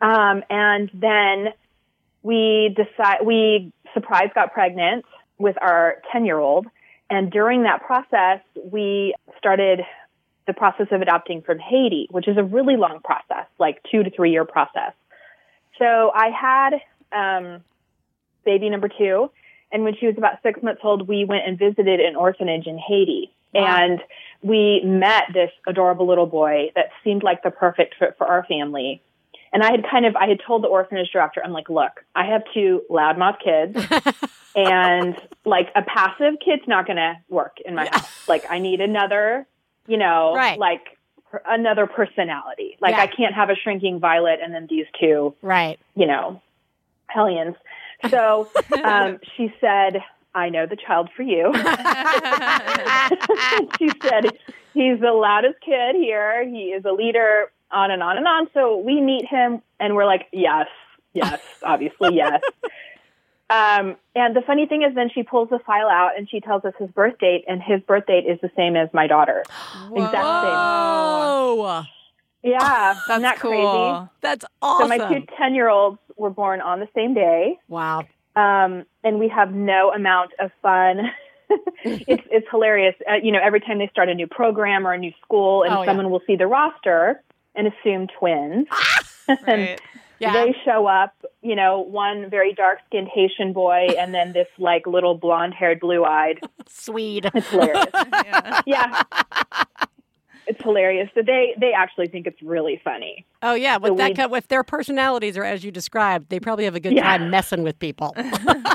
[0.00, 1.48] Um, and then
[2.22, 5.04] we decide, we surprise got pregnant
[5.38, 6.66] with our 10 year old.
[7.10, 9.80] And during that process, we started
[10.46, 14.10] the process of adopting from Haiti, which is a really long process, like two to
[14.10, 14.92] three year process.
[15.78, 16.74] So I had,
[17.12, 17.64] um,
[18.44, 19.30] baby number two.
[19.74, 22.78] And when she was about six months old, we went and visited an orphanage in
[22.78, 23.30] Haiti.
[23.52, 24.00] And
[24.42, 29.02] we met this adorable little boy that seemed like the perfect fit for our family.
[29.52, 32.24] And I had kind of, I had told the orphanage director, I'm like, look, I
[32.26, 33.76] have two loudmouth kids
[34.56, 38.28] and like a passive kid's not going to work in my house.
[38.28, 39.46] Like I need another,
[39.88, 40.58] you know, Right.
[40.58, 40.98] like
[41.46, 42.76] another personality.
[42.80, 43.02] Like Yeah.
[43.02, 45.78] I can't have a shrinking violet and then these two Right.
[45.94, 46.40] you know,
[47.06, 47.54] hellions.
[48.10, 48.48] So
[48.84, 50.02] um, she said,
[50.34, 51.52] I know the child for you.
[53.78, 54.36] she said,
[54.72, 56.46] he's the loudest kid here.
[56.48, 58.48] He is a leader, on and on and on.
[58.54, 60.66] So we meet him and we're like, yes,
[61.12, 62.40] yes, obviously, yes.
[63.50, 66.64] Um, and the funny thing is, then she pulls the file out and she tells
[66.64, 69.44] us his birth date, and his birth date is the same as my daughter.
[69.92, 70.22] Exact same.
[70.22, 71.84] Oh.
[72.42, 73.50] Yeah, That's isn't that cool.
[73.50, 74.10] crazy?
[74.20, 74.88] that's So awesome.
[74.88, 77.58] my two 10 year olds were born on the same day.
[77.68, 78.00] wow.
[78.36, 81.10] um, and we have no amount of fun.
[81.84, 82.94] it's it's hilarious.
[83.08, 85.72] Uh, you know, every time they start a new program or a new school, and
[85.74, 85.86] Oh, yeah.
[85.86, 87.22] someone will see the roster
[87.54, 88.66] and assume twins.
[89.46, 89.80] Right.
[90.20, 90.32] Yeah.
[90.44, 91.12] They show up.
[91.42, 95.80] You know, one very dark skinned Haitian boy, and then this like little blonde haired,
[95.80, 96.40] blue eyed.
[96.68, 97.30] Swede.
[97.34, 97.86] It's hilarious.
[97.94, 98.60] Yeah.
[98.66, 99.02] yeah.
[100.46, 101.08] It's hilarious.
[101.14, 103.24] So they they actually think it's really funny.
[103.42, 106.38] Oh yeah, with So that we- kind, if their personalities are as you described, they
[106.40, 107.02] probably have a good Yeah.
[107.16, 108.14] time messing with people.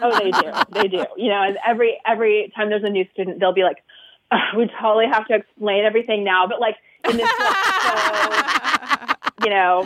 [0.02, 0.52] Oh, they do.
[0.72, 1.06] They do.
[1.18, 3.84] You know, and every every time there's a new student, they'll be like,
[4.32, 6.76] "Ugh, "We totally have to explain everything now," but like
[7.10, 9.86] in this like, faux, you know,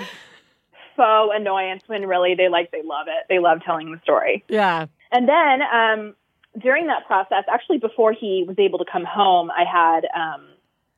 [0.95, 3.25] faux annoyance when really they like they love it.
[3.29, 4.43] They love telling the story.
[4.47, 4.86] yeah.
[5.11, 6.15] And then um,
[6.59, 10.45] during that process, actually before he was able to come home, I had um,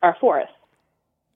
[0.01, 0.49] our fourth.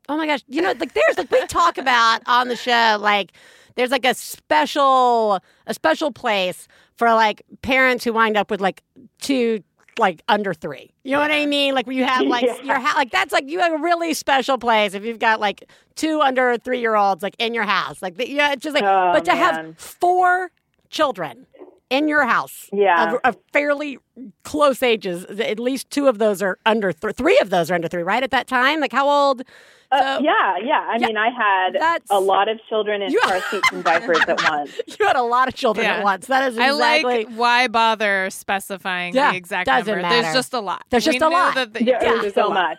[0.09, 3.31] Oh my gosh, you know, like there's like we talk about on the show, like
[3.75, 8.83] there's like a special a special place for like parents who wind up with like
[9.21, 9.63] two
[9.97, 10.91] like under three.
[11.03, 11.75] You know what I mean?
[11.75, 12.61] Like when you have like Yeah.
[12.63, 15.69] your house, like that's like you have a really special place if you've got like
[15.95, 18.01] two under three year olds like in your house.
[18.01, 19.65] Like the, yeah, it's just like, Oh, but to man.
[19.65, 20.51] have four
[20.89, 21.45] children
[21.89, 23.13] in your house, Yeah.
[23.13, 23.97] of, of fairly
[24.43, 25.25] close ages.
[25.25, 28.23] At least two of those are under th- three of those are under three, right?
[28.23, 29.43] At that time, like how old?
[29.91, 30.85] Uh, So- yeah, yeah.
[30.87, 33.83] I Yeah, mean, I had that's- a lot of children in You- car seats and
[33.83, 34.79] diapers at once.
[34.99, 35.95] You had a lot of children Yeah.
[35.97, 36.27] at once.
[36.27, 37.25] That is I exactly.
[37.25, 39.95] like why bother specifying Yeah, the exact number.
[40.01, 40.21] matter.
[40.21, 40.83] There's just a lot.
[40.91, 41.55] There's We just a lot.
[41.55, 42.21] that the- There Yeah.
[42.21, 42.77] was so much.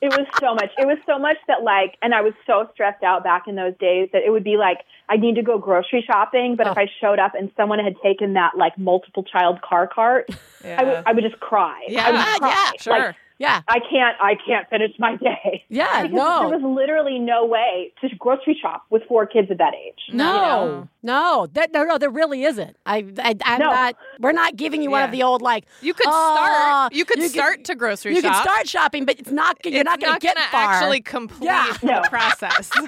[0.00, 0.70] it was so much.
[0.78, 3.74] It was so much that like, and I was so stressed out back in those
[3.78, 4.78] days that it would be like,
[5.10, 6.80] I need to go grocery shopping, but if Oh.
[6.80, 10.30] I showed up and someone had taken that like multiple child car cart,
[10.64, 11.02] I would Yeah.
[11.06, 11.82] I would just cry.
[11.88, 12.06] Yeah.
[12.06, 12.48] I would Yeah, cry.
[12.48, 12.98] yeah, Sure.
[12.98, 14.16] Like, yeah, I can't.
[14.20, 15.64] I can't finish my day.
[15.68, 16.02] yeah.
[16.02, 19.74] Because No, there was literally no way to grocery shop with four kids at that
[19.74, 19.98] age.
[20.12, 21.46] no, no.
[21.52, 21.98] That, no, no.
[21.98, 22.76] There really isn't.
[22.86, 23.70] I, I I'm No.
[23.70, 23.96] not.
[24.20, 25.64] We're not giving you one of the old like.
[25.80, 26.50] You could "Oh, start.
[26.52, 28.16] Ah, you could you start to grocery shop.
[28.16, 28.34] You shop.
[28.34, 29.56] can start shopping, but it's not.
[29.64, 30.72] You're it's not going to get gonna far.
[30.74, 31.72] actually complete Yeah.
[31.80, 32.02] the No.
[32.02, 32.70] process.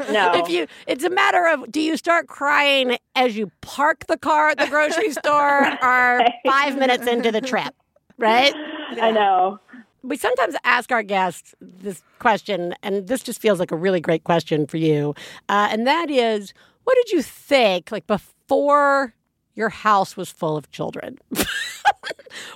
[0.10, 0.32] No.
[0.34, 4.48] If you, it's a matter of do you start crying as you park the car
[4.50, 7.74] at the grocery store or five minutes into the trip,
[8.18, 8.52] right?
[9.00, 9.58] I know.
[10.02, 14.24] We sometimes ask our guests this question, and this just feels like a really great
[14.24, 15.14] question for you.
[15.48, 16.52] Uh, and that is,
[16.84, 19.14] what did you think, like before
[19.54, 21.18] your house was full of children?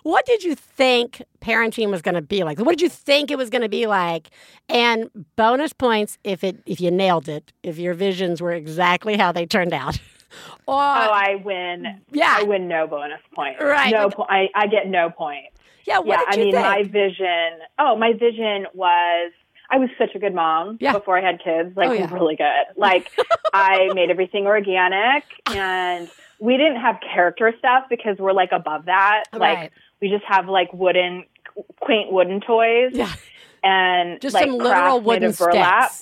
[0.03, 2.59] what did you think parenting was going to be like?
[2.59, 4.30] What did you think it was going to be like?
[4.68, 9.32] And bonus points if it if you nailed it, if your visions were exactly how
[9.32, 9.97] they turned out.
[10.66, 12.01] or Oh, I win.
[12.11, 13.61] yeah, I win no bonus point.
[13.61, 13.92] Right.
[13.92, 15.47] No, po- I, I get no point.
[15.85, 15.99] Yeah.
[15.99, 16.64] What yeah, did I you mean, think?
[16.66, 17.59] my vision.
[17.78, 19.32] Oh, my vision was
[19.70, 20.93] I was such a good mom Yeah.
[20.93, 21.74] before I had kids.
[21.76, 22.12] Like, Oh, yeah.
[22.12, 22.64] really good.
[22.76, 23.11] Like,
[23.55, 26.09] I made everything organic, and
[26.39, 29.24] we didn't have character stuff because we're like above that.
[29.32, 29.72] Like,
[30.03, 31.24] we just have like wooden,
[31.80, 33.12] quaint wooden toys, yeah,
[33.62, 35.93] and just like some literal wooden burlap.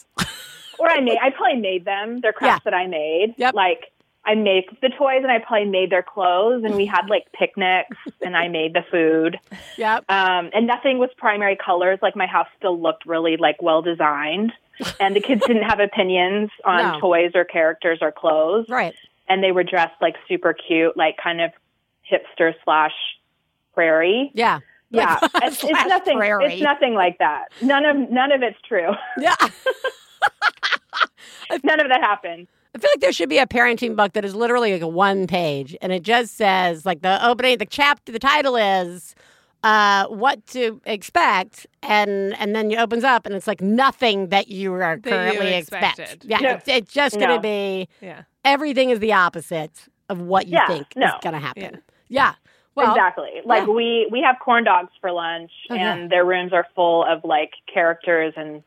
[0.79, 1.19] or I made.
[1.23, 2.21] I probably made them.
[2.21, 3.35] They're crafts that I made.
[3.37, 3.55] Yep.
[3.55, 3.93] Like
[4.25, 7.97] I make the toys, and I probably made their clothes, and we had like picnics,
[8.21, 9.39] and I made the food.
[9.79, 10.05] Yep.
[10.11, 11.99] Um, and nothing was primary colors.
[12.03, 14.53] Like my house still looked really like well designed,
[15.01, 17.01] and the kids didn't have opinions on No.
[17.01, 18.95] toys or characters or clothes, Right.
[19.29, 21.51] and they were dressed like super cute, like kind of
[22.11, 22.93] hipster slash
[23.75, 24.31] prairie.
[24.35, 24.61] Yeah.
[24.91, 26.19] Yeah, it's, it's nothing.
[26.19, 26.53] prairie.
[26.53, 27.47] It's nothing like that.
[27.63, 28.91] None of none of it's true.
[29.19, 29.35] Yeah.
[31.65, 32.47] none of that happened.
[32.75, 35.27] I feel like there should be a parenting book that is literally like a one
[35.27, 39.15] page and it just says like the opening the chapter the title is
[39.63, 44.49] uh what to expect and and then it opens up and it's like nothing that
[44.49, 45.99] you are That you currently expect.
[45.99, 46.31] expected.
[46.31, 46.51] Yeah, No.
[46.55, 47.41] it's, it's just going to No.
[47.41, 48.23] be yeah.
[48.45, 51.07] everything is the opposite of what you Yeah, think no.
[51.07, 51.63] is going to happen.
[51.63, 51.79] Yeah.
[52.09, 52.35] Yeah.
[52.75, 53.31] Well, exactly.
[53.45, 53.73] Like yeah.
[53.75, 57.51] we we have corn dogs for lunch, Oh, and their rooms are full of like
[57.73, 58.63] characters and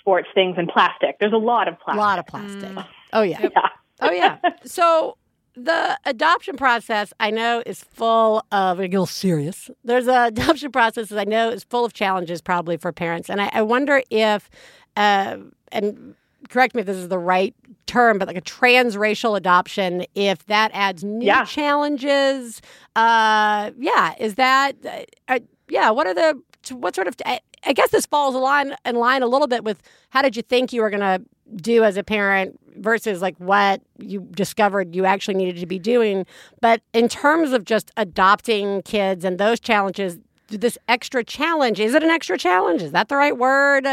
[0.00, 1.18] sports things and plastic.
[1.18, 1.98] There's a lot of plastic.
[1.98, 2.84] A lot of plastic.
[3.14, 3.40] Oh yeah.
[3.42, 3.68] Yeah.
[4.00, 4.38] Oh yeah.
[4.64, 5.16] So
[5.56, 9.70] the adoption process I know is full of a little serious.
[9.84, 13.40] There's a adoption process that I know is full of challenges probably for parents, and
[13.40, 14.50] I, I wonder if
[14.96, 15.36] uh,
[15.72, 16.14] and
[16.50, 17.54] correct me if this is the right
[17.86, 21.44] term, but like a transracial adoption, if that adds new Yeah.
[21.44, 22.60] challenges.
[22.96, 25.38] Uh, yeah, is that uh, uh,
[25.68, 25.90] yeah?
[25.90, 26.42] What are the
[26.74, 29.64] what sort of I, I guess this falls a line in line a little bit
[29.64, 31.24] with how did you think you were going to
[31.56, 36.26] do as a parent versus like what you discovered you actually needed to be doing.
[36.60, 40.18] But in terms of just adopting kids and those challenges,
[40.48, 42.82] this extra challenge is it an extra challenge?
[42.82, 43.86] Is that the right word?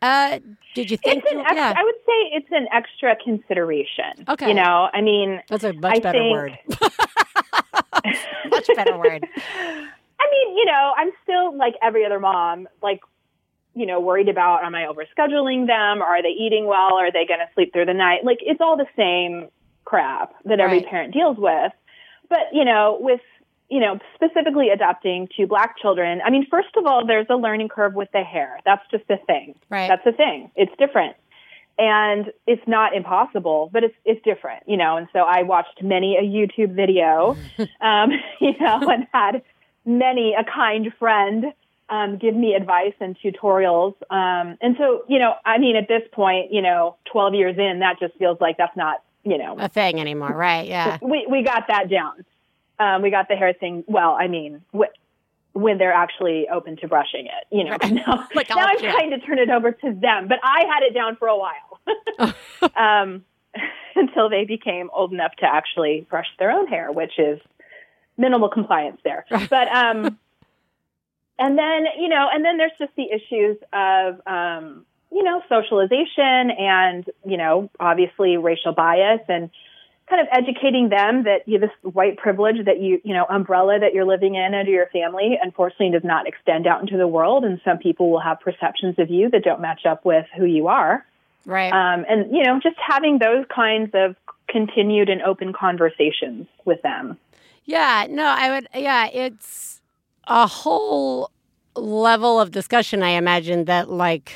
[0.00, 0.40] Uh,
[0.74, 1.22] did you think?
[1.22, 4.24] It's an yeah, I would say it's an extra consideration.
[4.28, 4.48] Okay.
[4.48, 6.58] You know, I mean, that's a much I better think- word.
[8.50, 9.26] much better word.
[9.56, 13.00] I mean, you know, I'm still like every other mom, like,
[13.74, 16.02] you know, worried about am I overscheduling them?
[16.02, 16.94] Are they eating well?
[16.94, 18.24] Are they going to sleep through the night?
[18.24, 19.48] Like, it's all the same
[19.84, 20.86] crap that every Right.
[20.86, 21.72] parent deals with.
[22.28, 23.20] But, you know, with,
[23.68, 27.68] you know, specifically adopting two black children, I mean, first of all, there's a learning
[27.68, 28.58] curve with the hair.
[28.64, 29.54] That's just a thing.
[29.70, 29.88] Right.
[29.88, 30.50] That's a thing.
[30.56, 31.16] It's different.
[31.78, 34.98] And it's not impossible, but it's it's different, you know.
[34.98, 37.36] And so I watched many a YouTube video,
[37.80, 38.10] um,
[38.40, 39.42] you know, and had
[39.86, 41.46] many a kind friend
[41.92, 43.94] um, give me advice and tutorials.
[44.10, 47.80] Um, and so, you know, I mean, at this point, you know, 12 years in,
[47.80, 50.66] that just feels like that's not, you know, a thing anymore, right?
[50.66, 50.96] Yeah.
[51.02, 52.24] we we got that down.
[52.78, 53.84] Um, we got the hair thing.
[53.86, 54.90] Well, I mean, wh-
[55.54, 57.76] when they're actually open to brushing it, you know.
[57.90, 60.94] Now, Like now I'm trying to turn it over to them, but I had it
[60.94, 62.34] down for a while
[62.74, 63.22] um,
[63.94, 67.38] until they became old enough to actually brush their own hair, which is
[68.16, 69.26] minimal compliance there.
[69.50, 70.18] But um,
[71.38, 76.50] and then you know, and then there's just the issues of um, you know socialization
[76.50, 79.50] and you know obviously racial bias and
[80.08, 83.94] kind of educating them that you this white privilege that you you know umbrella that
[83.94, 87.60] you're living in under your family unfortunately does not extend out into the world and
[87.64, 91.04] some people will have perceptions of you that don't match up with who you are
[91.44, 91.72] Right.
[91.72, 94.16] um, and you know just having those kinds of
[94.48, 97.18] continued and open conversations with them
[97.64, 98.68] Yeah, no, I would.
[98.74, 99.80] Yeah, it's
[100.28, 101.30] a whole
[101.74, 103.02] level of discussion.
[103.02, 104.32] I imagine that, like,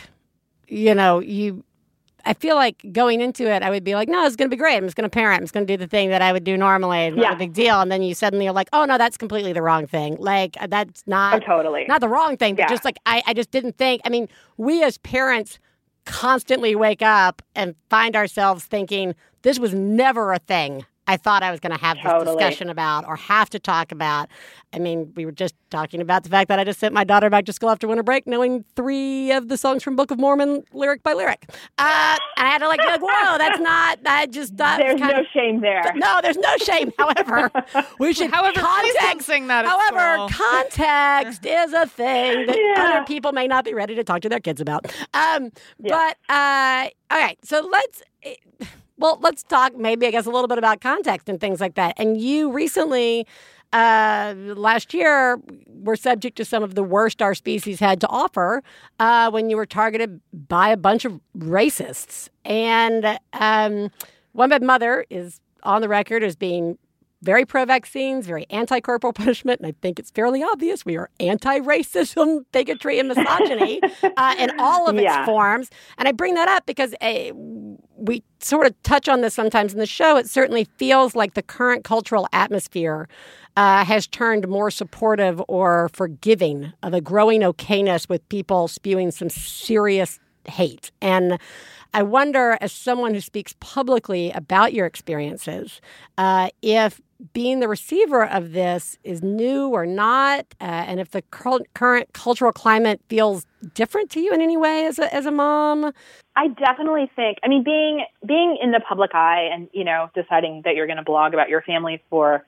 [0.69, 1.63] you know, you.
[2.29, 4.59] I feel like going into it, I would be like, no, it's going to be
[4.59, 4.77] great.
[4.77, 5.39] I'm just going to parent.
[5.39, 7.11] I'm just going to do the thing that I would do normally.
[7.13, 7.33] Not Yeah.
[7.35, 7.81] a big deal.
[7.81, 10.17] And then you suddenly are like, oh, no, that's completely the wrong thing.
[10.19, 12.69] Like, uh, that's not oh totally not the wrong thing, but Yeah.
[12.69, 14.01] just like I, I just didn't think.
[14.05, 15.61] I mean, we as parents
[16.05, 20.85] constantly wake up and find ourselves thinking this was never a thing.
[21.07, 24.29] I thought I was going to have this discussion about or have to talk about.
[24.73, 27.31] I mean, we were just talking about the fact that I just sent my daughter
[27.31, 30.65] back to school after winter break, knowing three of the songs from Book of Mormon
[30.73, 31.47] lyric by lyric.
[31.79, 33.99] Uh, and I had to like be like, whoa, that's not.
[34.05, 36.93] I just thought there's kind no of shame there no, there's no shame.
[36.99, 37.51] However,
[37.99, 39.29] we should However, context.
[39.29, 40.47] that However, school.
[40.47, 42.97] context is a thing that Yeah.
[42.97, 44.87] other people may not be ready to talk to their kids about.
[45.15, 45.51] Um,
[45.81, 48.03] But uh, okay, so let's.
[48.23, 48.35] eh,
[48.99, 51.95] Well, let's talk maybe I guess a little bit about context and things like that.
[51.99, 53.27] And you recently,
[53.73, 55.39] uh, last year,
[55.69, 58.63] were subject to some of the worst our species had to offer
[58.99, 62.29] uh, when you were targeted by a bunch of racists.
[62.45, 63.91] And um,
[64.33, 66.79] One Bad Mother is on the record as being
[67.23, 71.11] very pro vaccines, very anti corporal punishment, and I think it's fairly obvious we are
[71.19, 73.81] anti racism, bigotry, and misogyny
[74.17, 75.25] uh, in all of its Yeah.
[75.27, 75.71] forms.
[75.99, 77.33] And I bring that up because uh,
[77.97, 80.17] we sort of touch on this sometimes in the show.
[80.17, 83.09] It certainly feels like the current cultural atmosphere
[83.57, 89.31] uh, has turned more supportive or forgiving of a growing okayness with people spewing some
[89.31, 90.19] serious
[90.49, 90.91] hate.
[91.01, 91.39] And
[91.95, 95.81] I wonder, as someone who speaks publicly about your experiences,
[96.19, 97.01] uh, if
[97.33, 102.13] being the receiver of this is new or not, uh, and if the cur- current
[102.13, 105.93] cultural climate feels different to you in any way as a, as a mom.
[106.37, 107.39] I definitely think.
[107.43, 110.99] I mean, being being in the public eye and you know deciding that you're going
[110.99, 112.45] to blog about your family for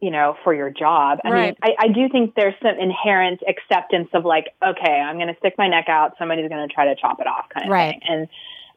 [0.00, 1.18] you know for your job.
[1.24, 1.56] I Right.
[1.62, 5.36] mean, I, I do think there's some inherent acceptance of like, okay, I'm going to
[5.38, 6.14] stick my neck out.
[6.18, 7.92] Somebody's going to try to chop it off, kind of Right.
[7.92, 8.00] thing.
[8.08, 8.28] And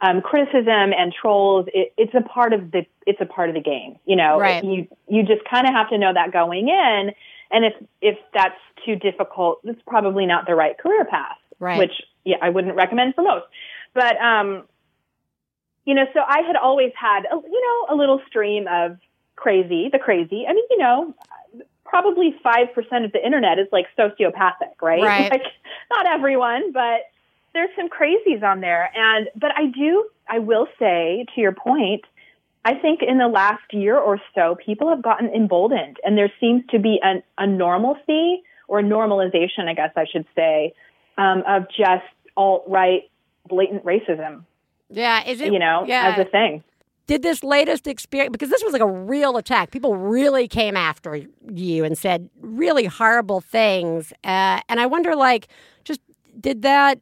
[0.02, 3.62] um, criticism and trolls, it, it's a part of the it's a part of the
[3.62, 3.98] game.
[4.06, 4.64] You know, Right.
[4.64, 7.12] you you just kind of have to know that going in.
[7.52, 11.38] And if if that's too difficult, it's probably not the right career path.
[11.60, 11.78] Right.
[11.78, 11.94] Which
[12.24, 13.46] yeah, I wouldn't recommend for most.
[13.94, 14.64] But um,
[15.86, 18.98] you know, so I had always had a, you know a little stream of
[19.42, 20.46] crazy, the crazy.
[20.48, 21.16] I mean, you know,
[21.84, 25.02] probably 5% of the internet is like sociopathic, right?
[25.02, 25.32] Right.
[25.32, 25.44] Like
[25.92, 27.02] not everyone, but
[27.54, 28.90] there's some crazies on there.
[28.96, 32.06] And, but I do, I will say to your point,
[32.64, 36.64] I think in the last year or so, people have gotten emboldened and there seems
[36.70, 40.74] to be an, a normalcy or normalization, I guess I should say,
[41.18, 42.06] um, of just
[42.38, 43.10] alt right
[43.50, 44.46] blatant racism,
[44.90, 46.14] Yeah, is it you know, yeah.
[46.16, 46.64] as a thing.
[47.12, 51.20] Did this latest experience because this was like a real attack people really came after
[51.54, 55.50] you and said really horrible things uh, and i wonder like
[55.84, 56.00] just
[56.40, 57.02] did that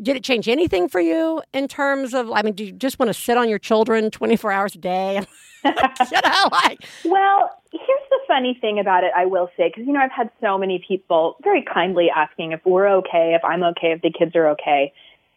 [0.00, 3.10] did it change anything for you in terms of i mean do you just want
[3.10, 5.20] to sit on your children 24 hours a day
[5.64, 9.92] you know like Well, here's the funny thing about it, I will say, because, you
[9.92, 13.92] know, I've had so many people very kindly asking if we're okay, if I'm okay,
[13.92, 14.92] if the kids are okay.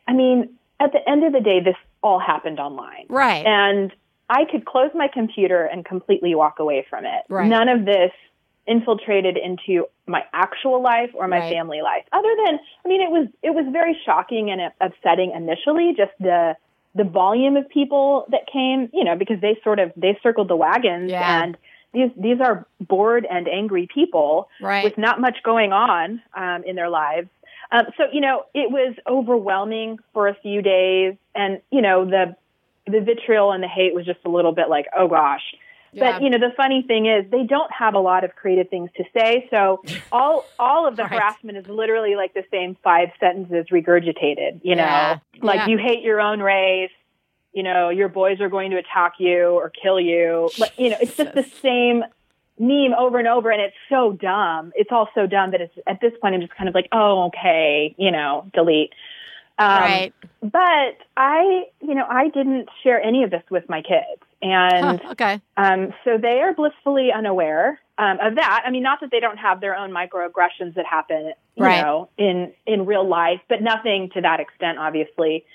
[0.07, 1.75] I mean, at the end of the day, this
[2.07, 3.05] all happened online.
[3.09, 3.91] right And
[4.29, 7.21] I could close my computer and completely walk away from it.
[7.29, 7.47] Right.
[7.57, 8.11] None of this
[8.65, 11.53] infiltrated into my actual life or my Right.
[11.53, 12.03] family life.
[12.11, 16.55] Other than, I mean, it was it was very shocking and upsetting initially, just the
[16.95, 20.55] the volume of people that came, you know, because they sort of they circled the
[20.55, 21.43] wagons Yeah.
[21.43, 21.57] and
[21.93, 24.83] these these are bored and angry people Right.
[24.83, 27.29] with not much going on um, in their lives.
[27.71, 32.35] Um, so you know, it was overwhelming for a few days, and you know the
[32.89, 35.41] the vitriol and the hate was just a little bit like, oh gosh.
[35.93, 36.11] Yeah.
[36.13, 38.89] But you know, the funny thing is they don't have a lot of creative things
[38.97, 39.47] to say.
[39.49, 41.11] So all all of the Right.
[41.13, 44.61] harassment is literally like the same five sentences regurgitated.
[44.63, 45.17] You know, Yeah.
[45.41, 45.67] like Yeah.
[45.67, 46.91] you hate your own race.
[47.53, 50.51] You know, your boys are going to attack you or kill you.
[50.59, 52.03] Like, you know, it's just the same
[52.59, 54.71] meme over and over, and it's so dumb.
[54.75, 57.25] It's all so dumb that it's at this point I'm just kind of like, oh,
[57.27, 58.93] okay, you know, delete.
[59.59, 64.21] Um, right But I, you know, I didn't share any of this with my kids,
[64.41, 68.63] and Huh, okay um, so they are blissfully unaware um, of that.
[68.65, 71.81] I mean, not that they don't have their own microaggressions that happen, you Right.
[71.81, 75.45] know, in in real life, but nothing to that extent, obviously.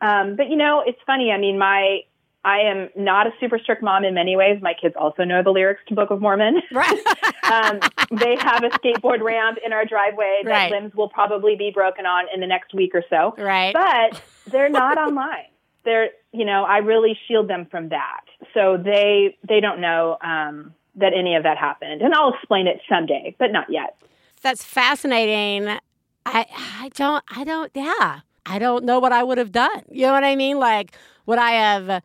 [0.00, 1.30] Um, but you know, it's funny.
[1.30, 2.00] I mean, my
[2.44, 4.58] I am not a super strict mom in many ways.
[4.60, 6.60] My kids also know the lyrics to Book of Mormon.
[6.72, 6.98] right
[7.44, 7.78] um,
[8.10, 10.70] they have a skateboard ramp in our driveway that Right.
[10.72, 14.20] limbs will probably be broken on in the next week or so right but
[14.50, 15.46] they're not online.
[15.84, 18.22] They're, you know, I really shield them from that.
[18.54, 22.80] So they they don't know um, that any of that happened, and I'll explain it
[22.88, 23.96] someday, but not yet.
[24.42, 25.68] that's fascinating.
[26.26, 28.20] I I don't I don't yeah.
[28.46, 29.82] I don't know what I would have done.
[29.88, 30.58] You know what I mean?
[30.58, 30.92] Like
[31.26, 32.02] would I have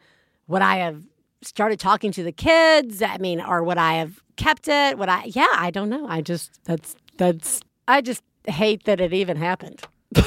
[0.48, 1.04] would I have
[1.42, 3.02] started talking to the kids?
[3.02, 4.98] I mean, or would I have kept it?
[4.98, 6.08] Would I yeah, I don't know.
[6.08, 9.82] I just that's that's I just hate that it even happened.
[10.16, 10.26] it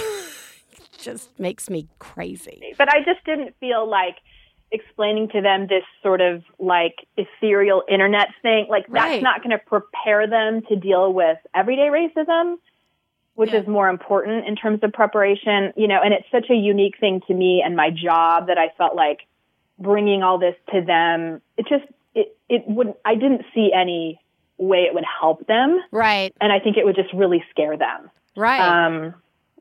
[0.99, 2.75] just makes me crazy.
[2.79, 4.17] But I just didn't feel like
[4.73, 8.67] explaining to them this sort of like ethereal internet thing.
[8.69, 9.11] Like Right.
[9.11, 12.57] that's not going to prepare them to deal with everyday racism.
[13.35, 13.61] Which Yeah.
[13.61, 17.23] is more important in terms of preparation, you know, and it's such a unique thing
[17.27, 19.21] to me and my job that I felt like
[19.81, 24.21] bringing all this to them, it just, it, it wouldn't, I didn't see any
[24.59, 25.81] way it would help them.
[25.91, 26.35] Right.
[26.41, 28.11] And I think it would just really scare them.
[28.37, 28.61] Right.
[28.61, 29.15] Um,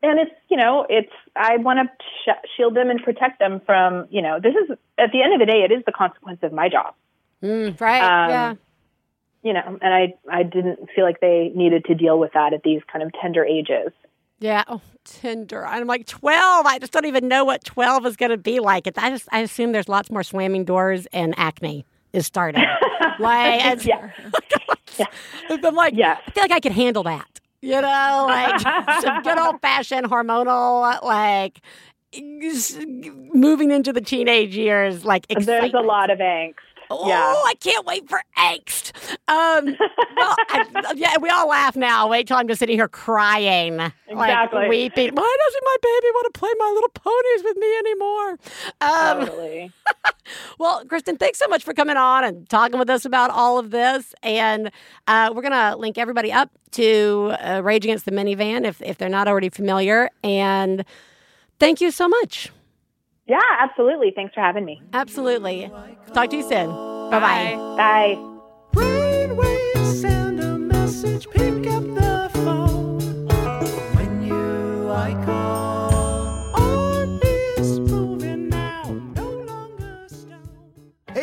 [0.03, 4.07] and it's, you know, it's, I want to sh- shield them and protect them from,
[4.09, 6.53] you know, this is, at the end of the day, it is the consequence of
[6.53, 6.93] my job,
[7.43, 8.01] Mm, right.
[8.01, 8.53] um, yeah.
[9.43, 12.63] you know, and I, I didn't feel like they needed to deal with that at
[12.63, 13.91] these kind of tender ages.
[14.39, 14.63] Yeah.
[14.67, 15.65] Oh, Tinder.
[15.65, 16.65] I'm like 12.
[16.65, 18.87] I just don't even know what 12 is going to be like.
[18.97, 22.63] I just, I assume there's lots more slamming doors and acne is starting.
[23.19, 23.85] like, it's,
[24.97, 25.05] Yeah.
[25.49, 26.21] I'm like, Yes.
[26.27, 27.39] I feel like I could handle that.
[27.61, 28.59] You know, like
[29.01, 31.59] some good old fashioned hormonal, like
[33.33, 36.53] moving into the teenage years, like There's a lot of angst.
[36.91, 37.21] Oh, Yeah.
[37.45, 38.91] I can't wait for angst.
[39.27, 39.65] Um,
[40.17, 42.09] well, I, yeah, we all laugh now.
[42.09, 43.75] Wait till I'm just sitting here crying,
[44.07, 44.59] Exactly.
[44.59, 45.13] like weeping.
[45.13, 48.29] Why doesn't my baby want to play My Little Ponies with me anymore?
[48.81, 49.71] Um, Totally.
[50.59, 53.71] well, Kristen, thanks so much for coming on and talking with us about all of
[53.71, 54.13] this.
[54.23, 54.71] And
[55.07, 58.97] uh, we're going to link everybody up to uh, Rage Against the Minivan if, if
[58.97, 60.09] they're not already familiar.
[60.23, 60.83] And
[61.59, 62.49] thank you so much.
[63.29, 64.11] Yeah, absolutely.
[64.15, 64.81] Thanks for having me.
[64.91, 65.71] Absolutely.
[66.13, 66.69] Talk to you soon.
[67.11, 67.55] Bye-bye.
[67.77, 68.15] Bye.
[68.73, 69.69] Brainwaves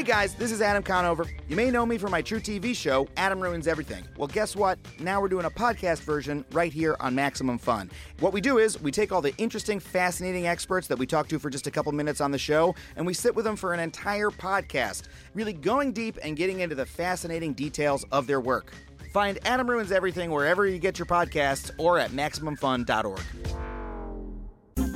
[0.07, 1.27] guys, this is Adam Conover.
[1.49, 4.05] You may know me from my truTV show, Adam Ruins Everything.
[4.17, 4.79] Well, guess what?
[5.01, 7.91] Now we're doing a podcast version right here on Maximum Fun.
[8.21, 11.41] What we do is we take all the interesting, fascinating experts that we talk to
[11.41, 13.81] for just a couple minutes on the show, and we sit with them for an
[13.81, 18.73] entire podcast, really going deep and getting into the fascinating details of their work.
[19.13, 23.76] Find Adam Ruins Everything wherever you get your podcasts or at MaximumFun.org.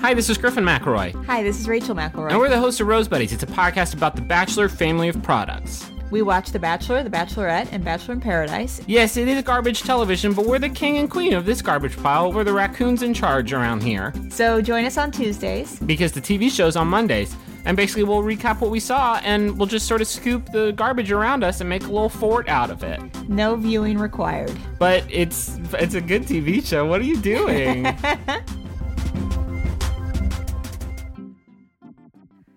[0.00, 2.30] Hi, this is Griffin McElroy, Hi, this is Rachel McElroy.
[2.30, 3.32] and we're the hosts of Rose Buddies.
[3.32, 5.90] It's a podcast about the Bachelor family of products.
[6.10, 8.80] we watch The Bachelor, The Bachelorette, and Bachelor in Paradise.
[8.86, 12.32] Yes, it is garbage television, but we're the king and queen of this garbage pile.
[12.32, 15.78] We're the raccoons in charge around here So join us on Tuesdays.
[15.80, 17.34] because the TV show's on Mondays.
[17.66, 21.12] And basically, we'll recap what we saw and we'll just sort of scoop the garbage
[21.12, 22.98] around us and make a little fort out of it.
[23.28, 24.56] No viewing required.
[24.78, 26.86] But it's it's a good TV show.
[26.86, 27.86] What are you doing?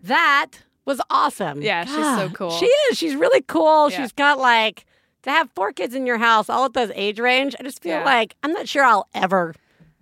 [0.03, 0.51] That
[0.85, 1.61] was awesome.
[1.61, 2.51] Yeah, she's so cool.
[2.51, 2.97] She is.
[2.97, 3.89] She's really cool.
[3.89, 3.97] Yeah.
[4.01, 4.85] She's got like
[5.23, 7.55] to have four kids in your house, all at those age range.
[7.59, 8.03] I just feel Yeah.
[8.05, 9.55] like I'm not sure I'll ever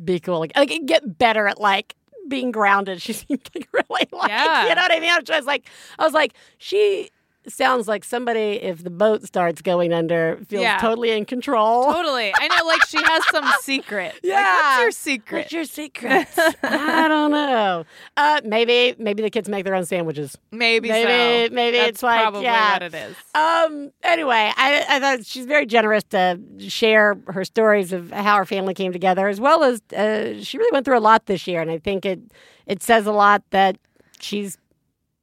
[0.04, 0.40] be cool.
[0.40, 1.96] Like, like get better at like
[2.28, 3.02] being grounded.
[3.02, 4.68] She seems like really like Yeah.
[4.70, 5.12] you know what I mean.
[5.12, 5.68] I was like,
[6.00, 7.10] I was like, she
[7.48, 10.78] sounds like somebody if the boat starts going under feels Yeah.
[10.78, 11.92] totally in control.
[11.92, 12.32] Totally.
[12.36, 14.14] I know, like, she has some secret.
[14.14, 14.44] Like, Yeah.
[14.54, 15.38] what's your secret?
[15.40, 16.28] What's your secret?
[16.64, 17.86] I don't know.
[18.16, 20.38] Uh, maybe maybe the kids make their own sandwiches.
[20.52, 21.56] maybe maybe- so.
[21.56, 22.74] maybe That's it's like, probably yeah.
[22.74, 23.16] what it is.
[23.34, 23.92] Um.
[24.04, 28.74] Anyway, I, I thought she's very generous to share her stories of how her family
[28.74, 31.72] came together, as well as uh, she really went through a lot this year, and
[31.72, 32.20] I think it
[32.68, 33.78] it says a lot that
[34.20, 34.58] she's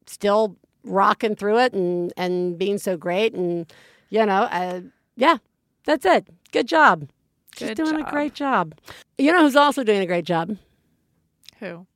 [0.06, 3.70] still rocking through it and and being so great, and
[4.10, 4.80] you know, uh,
[5.16, 5.38] yeah,
[5.84, 6.28] that's it.
[6.52, 7.08] Good job.
[7.56, 8.74] She's Good doing a great job.
[9.16, 10.56] You know who's also doing a great job?
[11.58, 11.86] Who?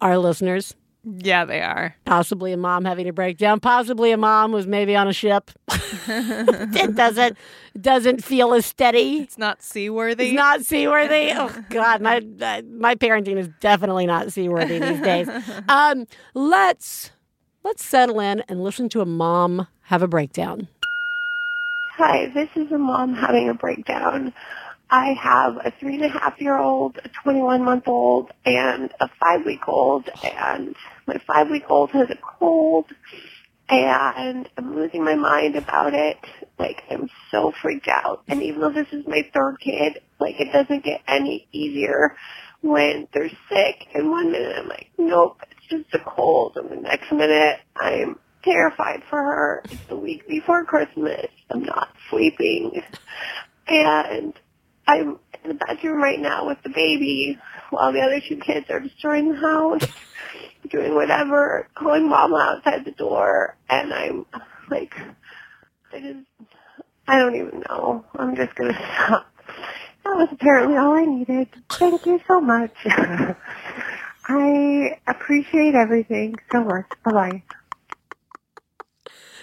[0.00, 0.74] Our listeners.
[1.04, 1.94] Yeah, they are.
[2.04, 5.50] possibly a mom having a breakdown, possibly a mom who's maybe on a ship.
[6.08, 7.38] it doesn't
[7.80, 9.18] doesn't feel as steady.
[9.18, 10.26] It's not seaworthy.
[10.26, 11.32] It's not seaworthy.
[11.34, 15.28] Oh God, my my parenting is definitely not seaworthy these days.
[15.68, 17.10] Um, let's
[17.68, 20.66] let's settle in and listen to a mom have a breakdown.
[21.98, 24.32] Hi, this is a mom having a breakdown.
[24.88, 29.10] I have a three and a half year old, a 21 month old, and a
[29.20, 30.08] five week old.
[30.24, 30.74] And
[31.06, 32.86] my five week old has a cold,
[33.68, 36.16] and I'm losing my mind about it.
[36.58, 38.22] Like, I'm so freaked out.
[38.28, 42.16] And even though this is my third kid, like, it doesn't get any easier
[42.62, 43.88] when they're sick.
[43.92, 46.56] And one minute I'm like, nope, just a cold.
[46.56, 49.64] And the next minute I'm terrified for her.
[49.70, 51.26] It's the week before Christmas.
[51.50, 52.82] I'm not sleeping.
[53.66, 54.32] And
[54.86, 57.38] I'm in the bedroom right now with the baby
[57.70, 59.82] while the other two kids are destroying the house,
[60.70, 63.56] doing whatever, calling mama outside the door.
[63.68, 64.26] And I'm
[64.70, 64.94] like,
[65.92, 66.26] I just,
[67.06, 68.04] I don't even know.
[68.14, 69.26] I'm just going to stop.
[70.04, 71.48] That was apparently all I needed.
[71.78, 72.72] Thank you so much.
[74.28, 76.86] I appreciate everything so much.
[77.04, 77.42] Bye-bye.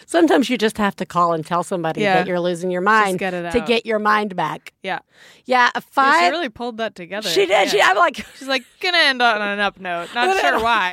[0.08, 2.16] Sometimes you just have to call and tell somebody Yeah.
[2.18, 4.74] that you're losing your mind get to get your mind back.
[4.84, 5.00] Yeah.
[5.46, 6.24] Yeah, a Yeah, five.
[6.26, 7.28] she really pulled that together.
[7.28, 7.70] She did.
[7.70, 10.10] She, I'm like, She's like, gonna end on an up note.
[10.14, 10.92] Not sure why.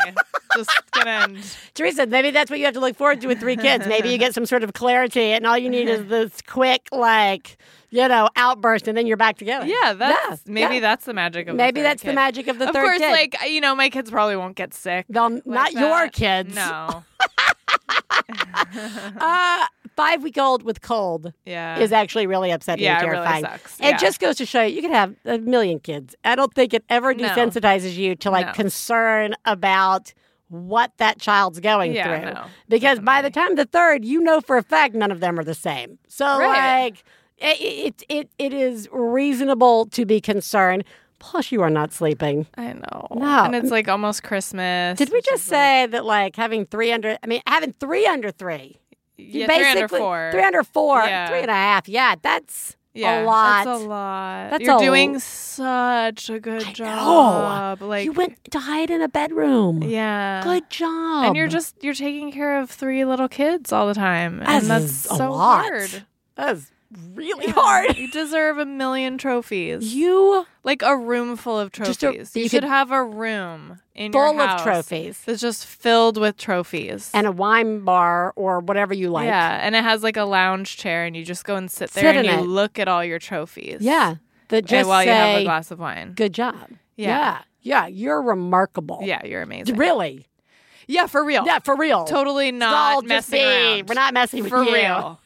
[0.57, 1.57] Just gonna end.
[1.75, 3.87] Theresa, maybe that's what you have to look forward to with three kids.
[3.87, 7.59] Maybe you get some sort of clarity, and all you need is this quick, like,
[7.93, 9.67] you know, outburst, and then you're back together.
[9.67, 10.81] Yeah, that's Yeah, maybe yeah.
[10.81, 12.99] that's the magic of the Maybe third that's the magic of the of third course,
[12.99, 13.11] kid.
[13.13, 15.07] like you know, my kids probably won't get sick.
[15.09, 16.55] They'll, like not your kids.
[16.57, 17.05] No.
[19.21, 19.67] Uh,
[19.97, 21.79] five week old with cold Yeah.
[21.79, 23.45] is actually really upsetting Yeah, and it really terrifying.
[23.45, 23.81] sucks.
[23.81, 23.97] It Yeah.
[23.99, 26.15] just goes to show you, you can have a million kids.
[26.25, 27.29] I don't think it ever No.
[27.29, 28.53] desensitizes you to like No.
[28.53, 30.15] concern about
[30.49, 32.33] what that child's going Yeah, through.
[32.35, 35.39] no, because by the time the third, you know for a fact none of them
[35.39, 35.99] are the same.
[36.09, 36.85] So Right.
[36.85, 37.05] like
[37.43, 40.85] it, it it it is reasonable to be concerned.
[41.19, 42.47] Plus, you are not sleeping.
[42.57, 43.07] I know.
[43.15, 43.45] No.
[43.45, 44.99] And it's like almost Christmas.
[44.99, 47.17] Did we just is, like, say that like having three under?
[47.23, 48.79] I mean, having three under three.
[49.17, 50.31] yeah, three under four?
[50.33, 51.01] Three under four.
[51.05, 51.29] Yeah.
[51.29, 51.89] Three and a half.
[51.89, 53.65] Yeah, that's yeah, a lot.
[53.65, 54.51] That's a lot.
[54.51, 56.73] That's You're a- doing such a good know.
[56.73, 57.83] job.
[57.83, 59.83] Like you went to hide in a bedroom.
[59.85, 60.43] Yeah.
[60.43, 61.27] Good job.
[61.27, 64.41] And you're just you're taking care of three little kids all the time.
[64.41, 65.63] That and that's so lot.
[65.63, 66.05] hard.
[66.35, 66.72] That is
[67.15, 67.97] really hard.
[67.97, 69.95] You deserve a million trophies.
[69.95, 72.35] You like a room full of trophies.
[72.35, 76.17] A- you, you should have a room in full your of trophies It's just filled
[76.19, 77.11] with trophies.
[77.15, 79.27] and a wine bar or whatever you like.
[79.27, 82.05] yeah, and it has like a lounge chair, and you just go and sit there
[82.05, 82.49] Sit and you it.
[82.49, 83.79] look at all your trophies.
[83.81, 84.17] Yeah.
[84.49, 86.13] That And just while you have a glass of wine.
[86.15, 86.55] Good job.
[86.97, 87.09] Yeah.
[87.09, 87.39] Yeah.
[87.63, 87.87] Yeah.
[87.87, 89.01] You're remarkable.
[89.03, 89.77] Yeah, you're amazing.
[89.77, 90.27] Really.
[90.89, 91.47] Yeah, for real.
[91.47, 92.05] Yeah, for real.
[92.05, 93.89] Totally not all messing around.
[93.89, 94.75] We're not messing with for you.
[94.75, 95.21] real.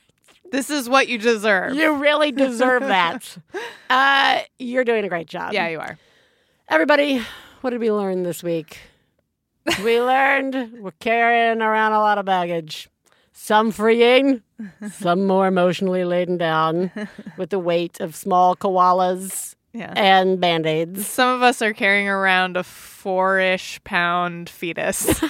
[0.51, 1.75] This is what you deserve.
[1.75, 3.37] You really deserve that.
[3.91, 5.53] uh, you're doing a great job.
[5.53, 5.99] yeah, you are.
[6.69, 7.23] Everybody,
[7.61, 8.79] what did we learn this week?
[9.85, 12.89] we learned we're carrying around a lot of baggage.
[13.33, 14.43] Some freeing,
[14.93, 16.91] some more emotionally laden down
[17.37, 19.93] with the weight of small koalas Yeah.
[19.95, 21.07] and band aids.
[21.07, 25.23] Some of us are carrying around a four ish pound fetus.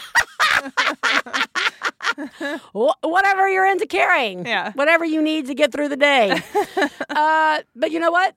[2.74, 4.46] Wh- whatever you're into carrying.
[4.46, 4.72] Yeah.
[4.72, 6.40] Whatever you need to get through the day.
[7.10, 8.34] uh, but you know what?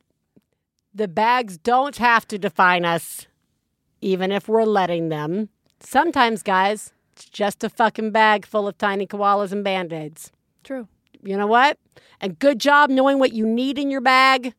[0.94, 3.28] The bags don't have to define us,
[4.02, 5.50] even if we're letting them.
[5.80, 10.32] Sometimes, guys, it's just a fucking bag full of tiny koalas and band aids.
[10.64, 10.88] True.
[11.24, 11.78] You know what?
[12.22, 14.54] And good job knowing what you need in your bag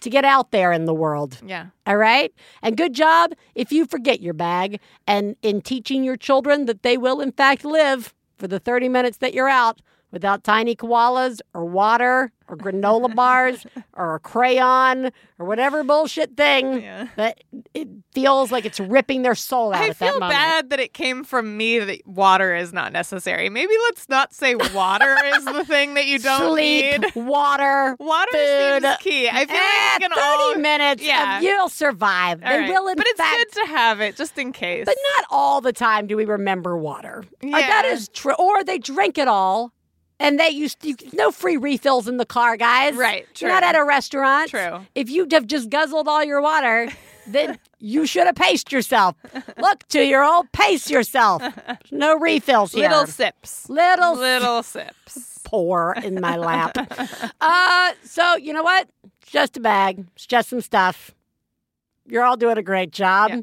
[0.00, 1.38] to get out there in the world.
[1.44, 1.66] Yeah.
[1.86, 2.32] All right?
[2.62, 6.96] And good job if you forget your bag and in teaching your children that they
[6.96, 9.80] will, in fact, live for the 30 minutes that you're out
[10.12, 16.82] without tiny koalas or water or granola bars or a crayon or whatever bullshit thing
[16.82, 17.06] Yeah.
[17.16, 17.40] that
[17.74, 20.32] it feels like it's ripping their soul out I that feel moment.
[20.32, 23.48] bad that it came from me that water is not necessary.
[23.48, 27.14] Maybe let's not say water is the thing that you don't Sleep, need.
[27.14, 28.82] water, Water food.
[28.82, 29.28] seems key.
[29.28, 31.02] I feel Eh, like 30 all minutes.
[31.04, 31.36] Yeah.
[31.38, 32.42] of you'll survive.
[32.42, 32.68] All they right.
[32.68, 34.86] will, in but it's fact, good to have it just in case.
[34.86, 37.22] But not all the time do we remember water.
[37.42, 37.92] Like, that Yeah.
[38.12, 38.34] true.
[38.38, 39.72] Or they drink it all.
[40.20, 42.94] And they used to, no free refills in the car, guys.
[42.94, 44.50] Right, You're not at a restaurant.
[44.50, 44.86] True.
[44.94, 46.88] If you have just guzzled all your water,
[47.26, 49.16] then you should have paced yourself.
[49.56, 51.42] Look, two year old, pace yourself.
[51.90, 52.88] No refills here.
[52.88, 53.68] little sips.
[53.70, 55.40] Little Little sips.
[55.42, 56.76] pour in my lap.
[57.40, 58.88] uh, so you know what?
[59.22, 60.04] It's just a bag.
[60.14, 61.12] It's just some stuff.
[62.06, 63.30] You're all doing a great job.
[63.30, 63.40] Yeah.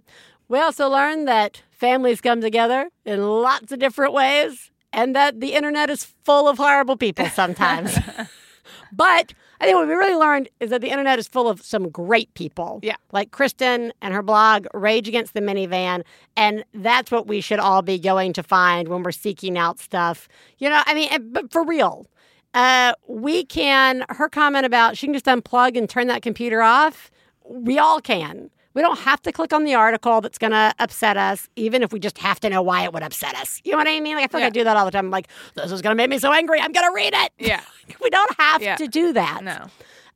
[0.48, 5.54] We also learned that families come together in lots of different ways, and that the
[5.54, 7.98] internet is full of horrible people sometimes.
[8.92, 11.90] but I think what we really learned is that the internet is full of some
[11.90, 12.80] great people.
[12.84, 12.96] Yeah.
[13.12, 16.04] Like Kristen and her blog, Rage Against the Minivan.
[16.36, 20.28] And that's what we should all be going to find when we're seeking out stuff.
[20.60, 22.08] You know, I mean, but for real,
[22.54, 27.12] uh, we can, her comment about she can just unplug and turn that computer off,
[27.44, 28.52] we all can.
[28.78, 31.92] We don't have to click on the article that's going to upset us, even if
[31.92, 33.60] we just have to know why it would upset us.
[33.64, 34.16] You know what I mean?
[34.16, 35.06] Like, I feel like I do that all the time.
[35.06, 36.60] I'm like, this is going to make me so angry.
[36.62, 37.32] I'm going to read it.
[37.40, 37.62] Yeah.
[38.04, 38.76] We don't have Yeah.
[38.76, 39.44] to do that.
[39.44, 39.66] No.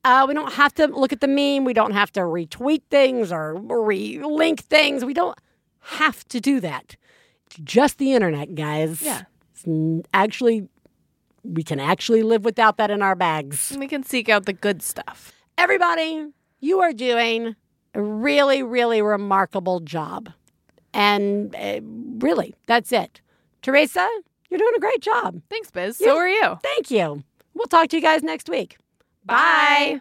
[0.04, 1.64] Uh, we don't have to look at the meme.
[1.64, 5.04] We don't have to retweet things or re-link things.
[5.04, 5.36] We don't
[5.80, 6.94] have to do that.
[7.46, 9.02] It's just the internet, guys.
[9.02, 9.22] Yeah.
[9.52, 10.68] It's n- actually,
[11.42, 13.76] we can actually live without that in our bags.
[13.76, 15.32] We can seek out the good stuff.
[15.58, 16.28] Everybody,
[16.60, 17.56] you are doing
[18.00, 20.30] really, really remarkable job.
[20.94, 21.80] And uh,
[22.18, 23.20] really, that's it.
[23.62, 24.08] Theresa,
[24.50, 25.40] you're doing a great job.
[25.50, 26.00] Thanks, Biz.
[26.00, 26.58] You- So are you.
[26.62, 27.22] Thank you.
[27.54, 28.76] We'll talk to you guys next week.
[29.24, 30.00] Bye.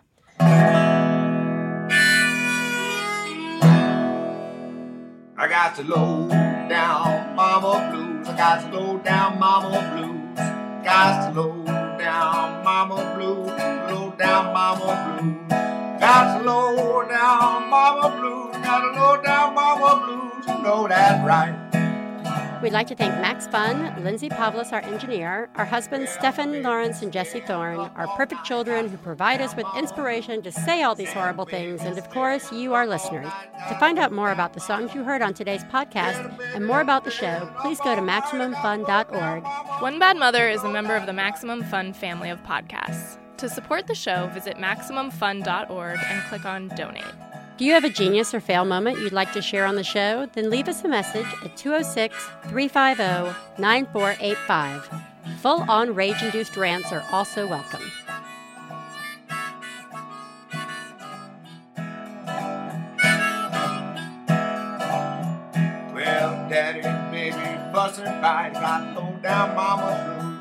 [5.38, 6.28] I got to low
[6.70, 8.28] down mama blues.
[8.28, 10.38] I got to low down mama blues.
[10.86, 11.66] Got to low
[11.98, 13.48] down mama blues.
[13.92, 15.71] Low down mama blues.
[16.02, 18.56] Got low down mama blues.
[18.66, 20.48] Got to low down mama blues.
[20.48, 21.56] You know that right.
[22.64, 27.14] We'd like to thank Max Fun, Lindsay Pavlis, our engineer, our husbands Stefan Lawrence and
[27.14, 31.46] Jesse Thorn, our perfect children who provide us with inspiration to say all these horrible
[31.46, 33.32] things, and of course, you, our listeners.
[33.70, 37.04] To find out more about the songs you heard on today's podcast and more about
[37.04, 39.44] the show, please go to MaximumFun.org.
[39.82, 43.18] One Bad Mother is a member of the Maximum Fun family of podcasts.
[43.42, 47.04] To support the show, visit MaximumFun.org and click on Donate.
[47.58, 50.30] Do you have a genius or fail moment you'd like to share on the show?
[50.34, 52.16] Then leave us a message at 206
[52.50, 54.92] 350 9485.
[55.40, 57.82] Full on rage induced rants are also welcome.
[65.96, 68.54] Well, daddy and baby fussing fight.
[68.54, 70.41] Got low down mama blues.